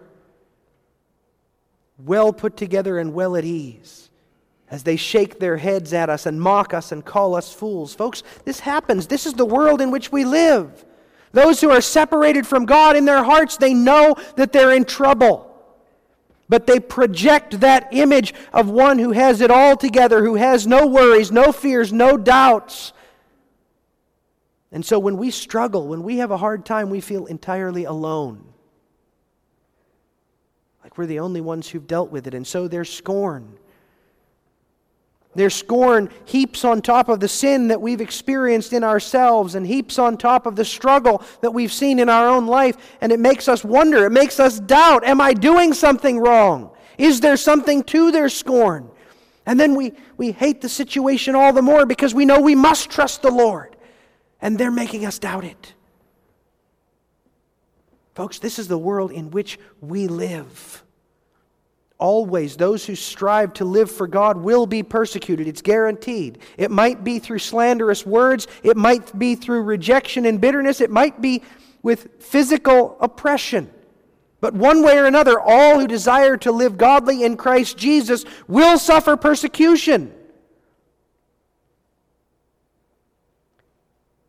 well 2.00 2.34
put 2.34 2.58
together 2.58 2.98
and 2.98 3.14
well 3.14 3.36
at 3.36 3.46
ease 3.46 4.10
as 4.68 4.82
they 4.82 4.96
shake 4.96 5.38
their 5.38 5.58
heads 5.58 5.94
at 5.94 6.10
us 6.10 6.26
and 6.26 6.42
mock 6.42 6.74
us 6.74 6.92
and 6.92 7.06
call 7.06 7.36
us 7.36 7.54
fools. 7.54 7.94
Folks, 7.94 8.24
this 8.46 8.62
happens. 8.62 9.06
This 9.06 9.28
is 9.28 9.36
the 9.36 9.46
world 9.46 9.80
in 9.80 9.92
which 9.92 10.12
we 10.12 10.26
live. 10.26 10.84
Those 11.34 11.62
who 11.62 11.70
are 11.70 11.82
separated 11.82 12.48
from 12.48 12.66
God 12.66 12.96
in 12.96 13.06
their 13.06 13.24
hearts, 13.24 13.58
they 13.58 13.76
know 13.76 14.16
that 14.36 14.52
they're 14.52 14.74
in 14.74 14.86
trouble. 14.86 15.56
But 16.50 16.66
they 16.66 16.80
project 16.80 17.60
that 17.60 17.90
image 17.92 18.34
of 18.52 18.72
one 18.72 18.98
who 18.98 19.12
has 19.12 19.40
it 19.40 19.52
all 19.52 19.78
together, 19.78 20.24
who 20.24 20.34
has 20.34 20.66
no 20.66 20.88
worries, 20.88 21.32
no 21.32 21.52
fears, 21.52 21.94
no 21.94 22.18
doubts, 22.18 22.92
and 24.72 24.86
so 24.86 25.00
when 25.00 25.18
we 25.18 25.32
struggle, 25.32 25.88
when 25.88 26.04
we 26.04 26.18
have 26.18 26.32
a 26.32 26.38
hard 26.38 26.66
time, 26.66 26.90
we 26.90 27.02
feel 27.02 27.26
entirely 27.26 27.84
alone. 27.84 28.46
Like 30.84 30.98
we're 30.98 31.08
the 31.08 31.20
only 31.20 31.42
ones 31.42 31.68
who've 31.68 31.86
dealt 31.86 32.10
with 32.10 32.26
it. 32.26 32.34
And 32.34 32.48
so 32.48 32.68
their 32.68 32.86
scorn. 32.86 33.58
Their 35.36 35.50
scorn 35.50 36.10
heaps 36.26 36.66
on 36.66 36.82
top 36.82 37.10
of 37.10 37.20
the 37.20 37.28
sin 37.28 37.68
that 37.68 37.82
we've 37.82 38.02
experienced 38.02 38.74
in 38.74 38.84
ourselves 38.84 39.56
and 39.56 39.66
heaps 39.68 40.00
on 40.00 40.18
top 40.18 40.46
of 40.46 40.56
the 40.56 40.66
struggle 40.66 41.22
that 41.42 41.52
we've 41.52 41.72
seen 41.72 42.00
in 42.00 42.10
our 42.10 42.28
own 42.28 42.48
life. 42.48 42.78
And 43.02 43.12
it 43.12 43.20
makes 43.20 43.48
us 43.48 43.64
wonder, 43.64 44.06
it 44.06 44.12
makes 44.12 44.40
us 44.40 44.60
doubt 44.60 45.04
Am 45.06 45.20
I 45.20 45.34
doing 45.34 45.74
something 45.74 46.18
wrong? 46.18 46.72
Is 46.98 47.20
there 47.20 47.38
something 47.38 47.84
to 47.86 48.12
their 48.12 48.30
scorn? 48.30 48.90
And 49.46 49.60
then 49.60 49.76
we, 49.76 49.94
we 50.18 50.32
hate 50.32 50.62
the 50.62 50.70
situation 50.70 51.36
all 51.36 51.52
the 51.52 51.62
more 51.62 51.86
because 51.86 52.14
we 52.14 52.26
know 52.26 52.40
we 52.40 52.56
must 52.56 52.90
trust 52.90 53.22
the 53.22 53.32
Lord 53.32 53.76
and 54.42 54.58
they're 54.58 54.72
making 54.72 55.06
us 55.06 55.20
doubt 55.20 55.44
it. 55.44 55.74
Folks, 58.16 58.40
this 58.40 58.60
is 58.60 58.68
the 58.68 58.78
world 58.78 59.12
in 59.12 59.32
which 59.32 59.58
we 59.80 60.08
live. 60.08 60.84
Always, 61.98 62.58
those 62.58 62.86
who 62.86 62.96
strive 62.96 63.54
to 63.54 63.66
live 63.66 63.90
for 63.90 64.08
God 64.08 64.38
will 64.38 64.66
be 64.66 64.82
persecuted. 64.82 65.48
It's 65.48 65.62
guaranteed. 65.62 66.40
It 66.58 66.72
might 66.72 67.04
be 67.04 67.20
through 67.20 67.40
slanderous 67.40 68.06
words, 68.06 68.48
it 68.64 68.76
might 68.76 69.18
be 69.18 69.36
through 69.36 69.62
rejection 69.62 70.26
and 70.26 70.42
bitterness, 70.42 70.82
it 70.82 70.90
might 70.90 71.22
be 71.22 71.44
with 71.84 72.10
physical 72.20 72.98
oppression. 73.00 73.72
But 74.40 74.56
one 74.56 74.84
way 74.84 74.98
or 74.98 75.06
another, 75.06 75.40
all 75.40 75.80
who 75.80 75.88
desire 75.88 76.36
to 76.38 76.52
live 76.52 76.76
godly 76.76 77.24
in 77.24 77.38
Christ 77.38 77.78
Jesus 77.78 78.26
will 78.48 78.80
suffer 78.80 79.16
persecution. 79.16 80.12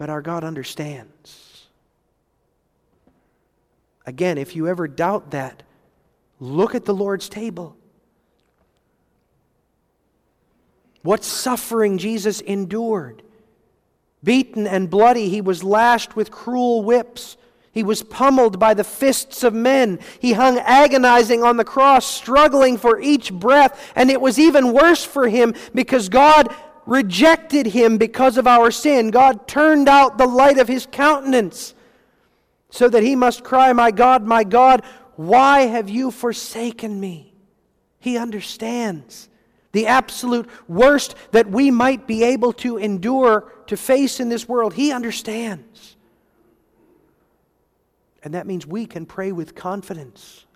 But 0.03 0.11
our 0.11 0.21
God 0.21 0.43
understands. 0.43 1.69
Again, 4.05 4.37
if 4.37 4.57
you 4.57 4.67
ever 4.67 4.89
doubt 4.89 5.31
that, 5.31 5.63
look 6.41 6.75
at 6.75 6.87
the 6.87 6.93
Lord's 6.93 7.29
table. 7.29 7.77
What 11.03 11.23
suffering 11.23 11.99
Jesus 11.99 12.41
endured. 12.41 13.23
Beaten 14.25 14.67
and 14.67 14.91
bloody, 14.91 15.29
he 15.29 15.41
was 15.41 15.63
lashed 15.63 16.17
with 16.17 16.33
cruel 16.33 16.83
whips. 16.83 17.37
He 17.71 17.85
was 17.85 18.03
pummeled 18.03 18.59
by 18.59 18.75
the 18.75 18.83
fists 18.83 19.45
of 19.45 19.55
men. 19.55 20.01
He 20.19 20.33
hung 20.33 20.59
agonizing 20.59 21.45
on 21.45 21.59
the 21.59 21.65
cross, 21.65 22.05
struggling 22.05 22.77
for 22.77 23.01
each 23.01 23.33
breath. 23.33 23.93
And 23.95 24.11
it 24.11 24.21
was 24.21 24.37
even 24.37 24.73
worse 24.73 25.05
for 25.05 25.29
him 25.29 25.55
because 25.73 26.09
God 26.09 26.53
rejected 26.87 27.67
him 27.67 27.99
because 27.99 28.37
of 28.37 28.47
our 28.47 28.71
sin. 28.71 29.11
God 29.11 29.47
turned 29.47 29.89
out 29.89 30.19
the 30.19 30.27
light 30.27 30.59
of 30.59 30.69
his 30.69 30.87
countenance 30.87 31.75
so 32.71 32.89
that 32.89 33.03
he 33.03 33.15
must 33.15 33.45
cry, 33.45 33.73
My 33.73 33.91
God, 33.91 34.25
my 34.25 34.45
God, 34.45 34.83
why 35.17 35.63
have 35.63 35.89
you 35.89 36.11
forsaken 36.11 36.99
me? 36.99 37.35
He 37.99 38.17
understands 38.17 39.29
the 39.73 39.87
absolute 39.87 40.49
worst 40.69 41.15
that 41.31 41.49
we 41.51 41.71
might 41.71 42.07
be 42.07 42.25
able 42.25 42.53
to 42.55 42.77
endure 42.77 43.53
to 43.67 43.77
face 43.77 44.21
in 44.21 44.29
this 44.29 44.49
world. 44.49 44.75
He 44.75 44.93
understands. 44.93 45.97
And 48.23 48.35
that 48.35 48.47
means 48.47 48.67
we 48.67 48.87
can 48.87 49.07
pray 49.07 49.33
with 49.33 49.55
confidence 49.55 50.47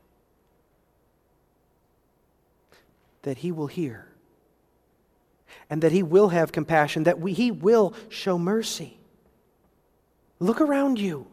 that 3.23 3.39
He 3.39 3.53
will 3.53 3.67
hear 3.67 4.07
and 5.69 5.83
that 5.83 5.93
He 5.93 6.03
will 6.03 6.29
have 6.29 6.53
compassion, 6.53 7.05
that 7.05 7.21
we, 7.21 7.33
He 7.33 7.51
will 7.51 7.95
show 8.09 8.39
mercy. 8.39 8.99
Look 10.39 10.61
around 10.61 10.99
you. 10.99 11.27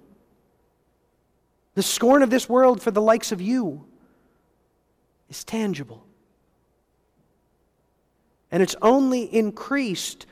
The 1.76 1.84
scorn 1.84 2.24
of 2.24 2.30
this 2.30 2.48
world 2.48 2.82
for 2.82 2.92
the 2.92 3.02
likes 3.02 3.32
of 3.32 3.42
you 3.42 3.86
is 5.30 5.44
tangible. 5.44 6.06
And 8.52 8.62
it's 8.62 8.76
only 8.82 9.24
increased 9.24 10.28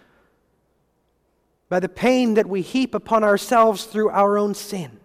by 1.70 1.80
the 1.80 1.90
pain 1.90 2.36
that 2.36 2.48
we 2.48 2.62
heap 2.62 2.94
upon 2.94 3.24
ourselves 3.24 3.86
through 3.86 4.10
our 4.10 4.38
own 4.38 4.54
sin. 4.54 5.00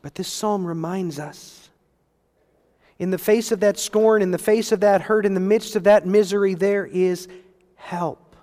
But 0.00 0.16
this 0.16 0.26
psalm 0.26 0.66
reminds 0.66 1.20
us 1.20 1.61
in 2.98 3.10
the 3.10 3.18
face 3.18 3.52
of 3.52 3.60
that 3.60 3.78
scorn, 3.78 4.22
in 4.22 4.30
the 4.30 4.38
face 4.38 4.72
of 4.72 4.80
that 4.80 5.02
hurt, 5.02 5.26
in 5.26 5.34
the 5.34 5.40
midst 5.40 5.76
of 5.76 5.84
that 5.84 6.06
misery, 6.06 6.54
there 6.54 6.86
is 6.86 7.28
help. 7.74 8.36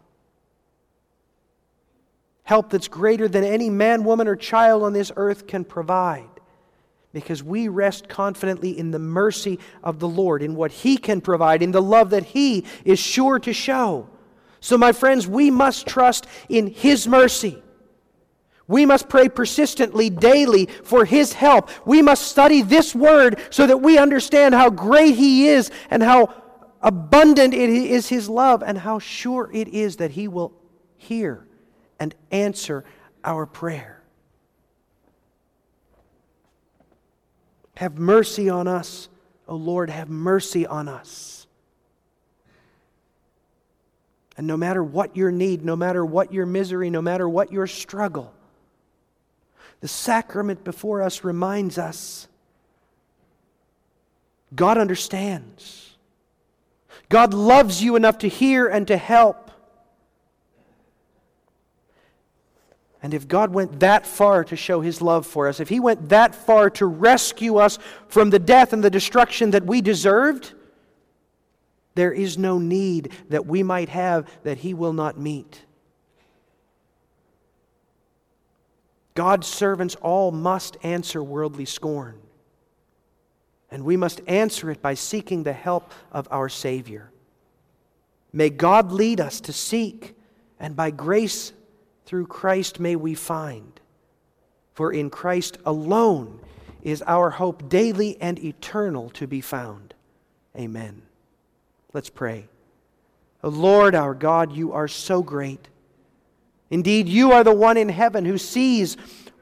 Help 2.44 2.72
that's 2.72 2.88
greater 2.88 3.28
than 3.28 3.44
any 3.44 3.70
man, 3.70 4.04
woman, 4.04 4.28
or 4.28 4.36
child 4.36 4.84
on 4.84 4.92
this 4.92 5.12
earth 5.16 5.48
can 5.48 5.64
provide. 5.64 6.28
Because 7.14 7.44
we 7.44 7.68
rest 7.68 8.10
confidently 8.10 8.78
in 8.78 8.92
the 8.92 9.00
mercy 9.00 9.60
of 9.84 10.00
the 10.00 10.08
Lord, 10.08 10.42
in 10.42 10.56
what 10.56 10.72
He 10.72 10.98
can 10.98 11.22
provide, 11.22 11.62
in 11.62 11.72
the 11.72 11.82
love 11.82 12.10
that 12.10 12.24
He 12.24 12.66
is 12.84 13.00
sure 13.00 13.40
to 13.40 13.54
show. 13.54 14.10
So, 14.62 14.78
my 14.78 14.92
friends, 14.92 15.28
we 15.28 15.50
must 15.50 15.88
trust 15.88 16.28
in 16.50 16.68
His 16.68 17.08
mercy. 17.08 17.62
We 18.70 18.86
must 18.86 19.10
pray 19.10 19.30
persistently, 19.30 20.12
daily, 20.12 20.68
for 20.84 21.04
His 21.04 21.34
help. 21.34 21.72
We 21.88 22.04
must 22.04 22.28
study 22.28 22.62
this 22.62 22.94
Word 22.94 23.40
so 23.50 23.66
that 23.66 23.82
we 23.82 23.98
understand 23.98 24.54
how 24.54 24.70
great 24.70 25.16
He 25.16 25.48
is 25.48 25.72
and 25.90 26.04
how 26.04 26.36
abundant 26.80 27.56
it 27.56 27.70
is 27.72 28.08
His 28.08 28.30
love 28.30 28.62
and 28.62 28.78
how 28.78 29.00
sure 29.00 29.50
it 29.52 29.70
is 29.70 29.96
that 29.96 30.12
He 30.12 30.28
will 30.28 30.54
hear 30.98 31.48
and 32.00 32.14
answer 32.30 32.86
our 33.24 33.48
prayer. 33.48 34.04
Have 37.76 37.98
mercy 37.98 38.50
on 38.50 38.68
us, 38.68 39.10
O 39.48 39.56
Lord, 39.56 39.90
have 39.90 40.10
mercy 40.10 40.68
on 40.68 40.88
us. 40.88 41.48
And 44.38 44.46
no 44.46 44.58
matter 44.58 44.84
what 44.84 45.18
your 45.18 45.32
need, 45.32 45.66
no 45.66 45.76
matter 45.76 46.06
what 46.06 46.32
your 46.32 46.46
misery, 46.46 46.92
no 46.92 47.02
matter 47.02 47.28
what 47.28 47.52
your 47.52 47.66
struggle, 47.66 48.32
the 49.82 49.88
sacrament 49.88 50.64
before 50.64 51.02
us 51.02 51.24
reminds 51.24 51.78
us 51.78 52.28
God 54.56 54.78
understands. 54.78 55.96
God 57.08 57.34
loves 57.34 57.84
you 57.84 57.96
enough 57.96 58.20
to 58.20 58.28
hear 58.28 58.68
and 58.68 58.88
to 58.88 58.98
help. 58.98 59.52
And 63.02 63.14
if 63.14 63.28
God 63.28 63.52
went 63.52 63.80
that 63.80 64.06
far 64.06 64.44
to 64.44 64.56
show 64.56 64.82
his 64.82 65.02
love 65.02 65.26
for 65.26 65.48
us, 65.48 65.60
if 65.60 65.70
he 65.70 65.80
went 65.80 66.10
that 66.10 66.36
far 66.36 66.70
to 66.72 66.86
rescue 66.86 67.58
us 67.58 67.80
from 68.08 68.30
the 68.30 68.40
death 68.40 68.74
and 68.74 68.84
the 68.84 68.90
destruction 68.90 69.52
that 69.52 69.66
we 69.66 69.82
deserved, 69.82 70.54
there 71.96 72.12
is 72.12 72.38
no 72.38 72.60
need 72.60 73.12
that 73.30 73.46
we 73.46 73.64
might 73.64 73.90
have 73.90 74.30
that 74.44 74.60
he 74.60 74.74
will 74.74 74.94
not 74.94 75.18
meet. 75.18 75.64
God's 79.20 79.48
servants 79.48 79.96
all 79.96 80.32
must 80.32 80.78
answer 80.82 81.22
worldly 81.22 81.66
scorn. 81.66 82.18
And 83.70 83.84
we 83.84 83.98
must 83.98 84.22
answer 84.28 84.72
it 84.72 84.82
by 84.82 84.94
seeking 84.94 85.44
the 85.44 85.52
help 85.52 85.92
of 86.14 86.30
our 86.32 86.48
Savior. 86.48 87.12
May 88.32 88.50
God 88.50 88.94
lead 88.94 89.20
us 89.20 89.42
to 89.42 89.52
seek, 89.52 90.16
and 90.58 90.74
by 90.74 90.92
grace 90.92 91.52
through 92.06 92.28
Christ 92.28 92.80
may 92.80 92.96
we 92.96 93.14
find. 93.14 93.82
For 94.74 94.94
in 94.94 95.10
Christ 95.10 95.58
alone 95.66 96.40
is 96.82 97.04
our 97.06 97.30
hope 97.30 97.68
daily 97.68 98.16
and 98.22 98.40
eternal 98.40 99.10
to 99.10 99.28
be 99.28 99.42
found. 99.42 99.96
Amen. 100.56 101.02
Let's 101.92 102.10
pray. 102.10 102.48
O 103.44 103.50
Lord 103.50 103.96
our 103.96 104.14
God, 104.14 104.54
you 104.54 104.72
are 104.72 104.88
so 104.88 105.22
great. 105.22 105.68
Indeed, 106.70 107.10
you 107.10 107.32
are 107.32 107.44
the 107.44 107.54
one 107.54 107.78
in 107.78 107.90
heaven 107.90 108.26
who 108.26 108.38
sees 108.38 108.96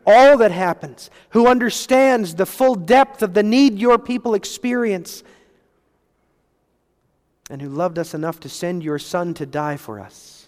all 0.05 0.37
that 0.37 0.51
happens, 0.51 1.09
who 1.31 1.47
understands 1.47 2.35
the 2.35 2.45
full 2.45 2.75
depth 2.75 3.21
of 3.21 3.33
the 3.33 3.43
need 3.43 3.77
your 3.77 3.99
people 3.99 4.33
experience, 4.33 5.23
and 7.49 7.61
who 7.61 7.69
loved 7.69 7.99
us 7.99 8.13
enough 8.13 8.39
to 8.41 8.49
send 8.49 8.83
your 8.83 8.99
Son 8.99 9.33
to 9.33 9.45
die 9.45 9.77
for 9.77 9.99
us. 9.99 10.47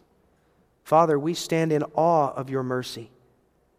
Father, 0.83 1.19
we 1.19 1.33
stand 1.33 1.71
in 1.71 1.83
awe 1.93 2.33
of 2.33 2.49
your 2.49 2.63
mercy, 2.63 3.11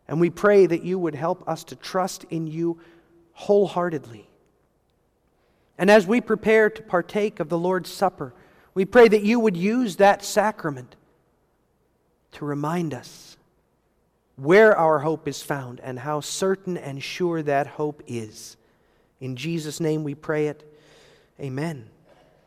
and 0.07 0.21
we 0.21 0.31
pray 0.31 0.67
that 0.67 0.85
you 0.85 0.99
would 0.99 1.15
help 1.15 1.49
us 1.49 1.65
to 1.65 1.77
trust 1.77 2.25
in 2.31 2.47
you 2.47 2.79
wholeheartedly. 3.33 4.29
And 5.79 5.91
as 5.91 6.07
we 6.07 6.21
prepare 6.21 6.69
to 6.69 6.83
partake 6.83 7.41
of 7.41 7.49
the 7.49 7.59
Lord's 7.59 7.91
Supper, 7.91 8.35
we 8.75 8.85
pray 8.85 9.09
that 9.09 9.23
you 9.23 9.41
would 9.41 9.57
use 9.57 9.97
that 9.97 10.23
sacrament 10.23 10.95
to 12.33 12.45
remind 12.45 12.95
us 12.95 13.37
where 14.37 14.77
our 14.77 15.01
hope 15.01 15.29
is 15.29 15.43
found 15.43 15.81
and 15.81 15.99
how 15.99 16.21
certain 16.21 16.77
and 16.77 17.03
sure 17.03 17.43
that 17.43 17.67
hope 17.67 18.03
is. 18.07 18.57
In 19.21 19.37
Jesus' 19.37 19.81
name 19.81 20.03
we 20.03 20.15
pray 20.15 20.47
it. 20.47 20.65
Amen. 21.39 21.91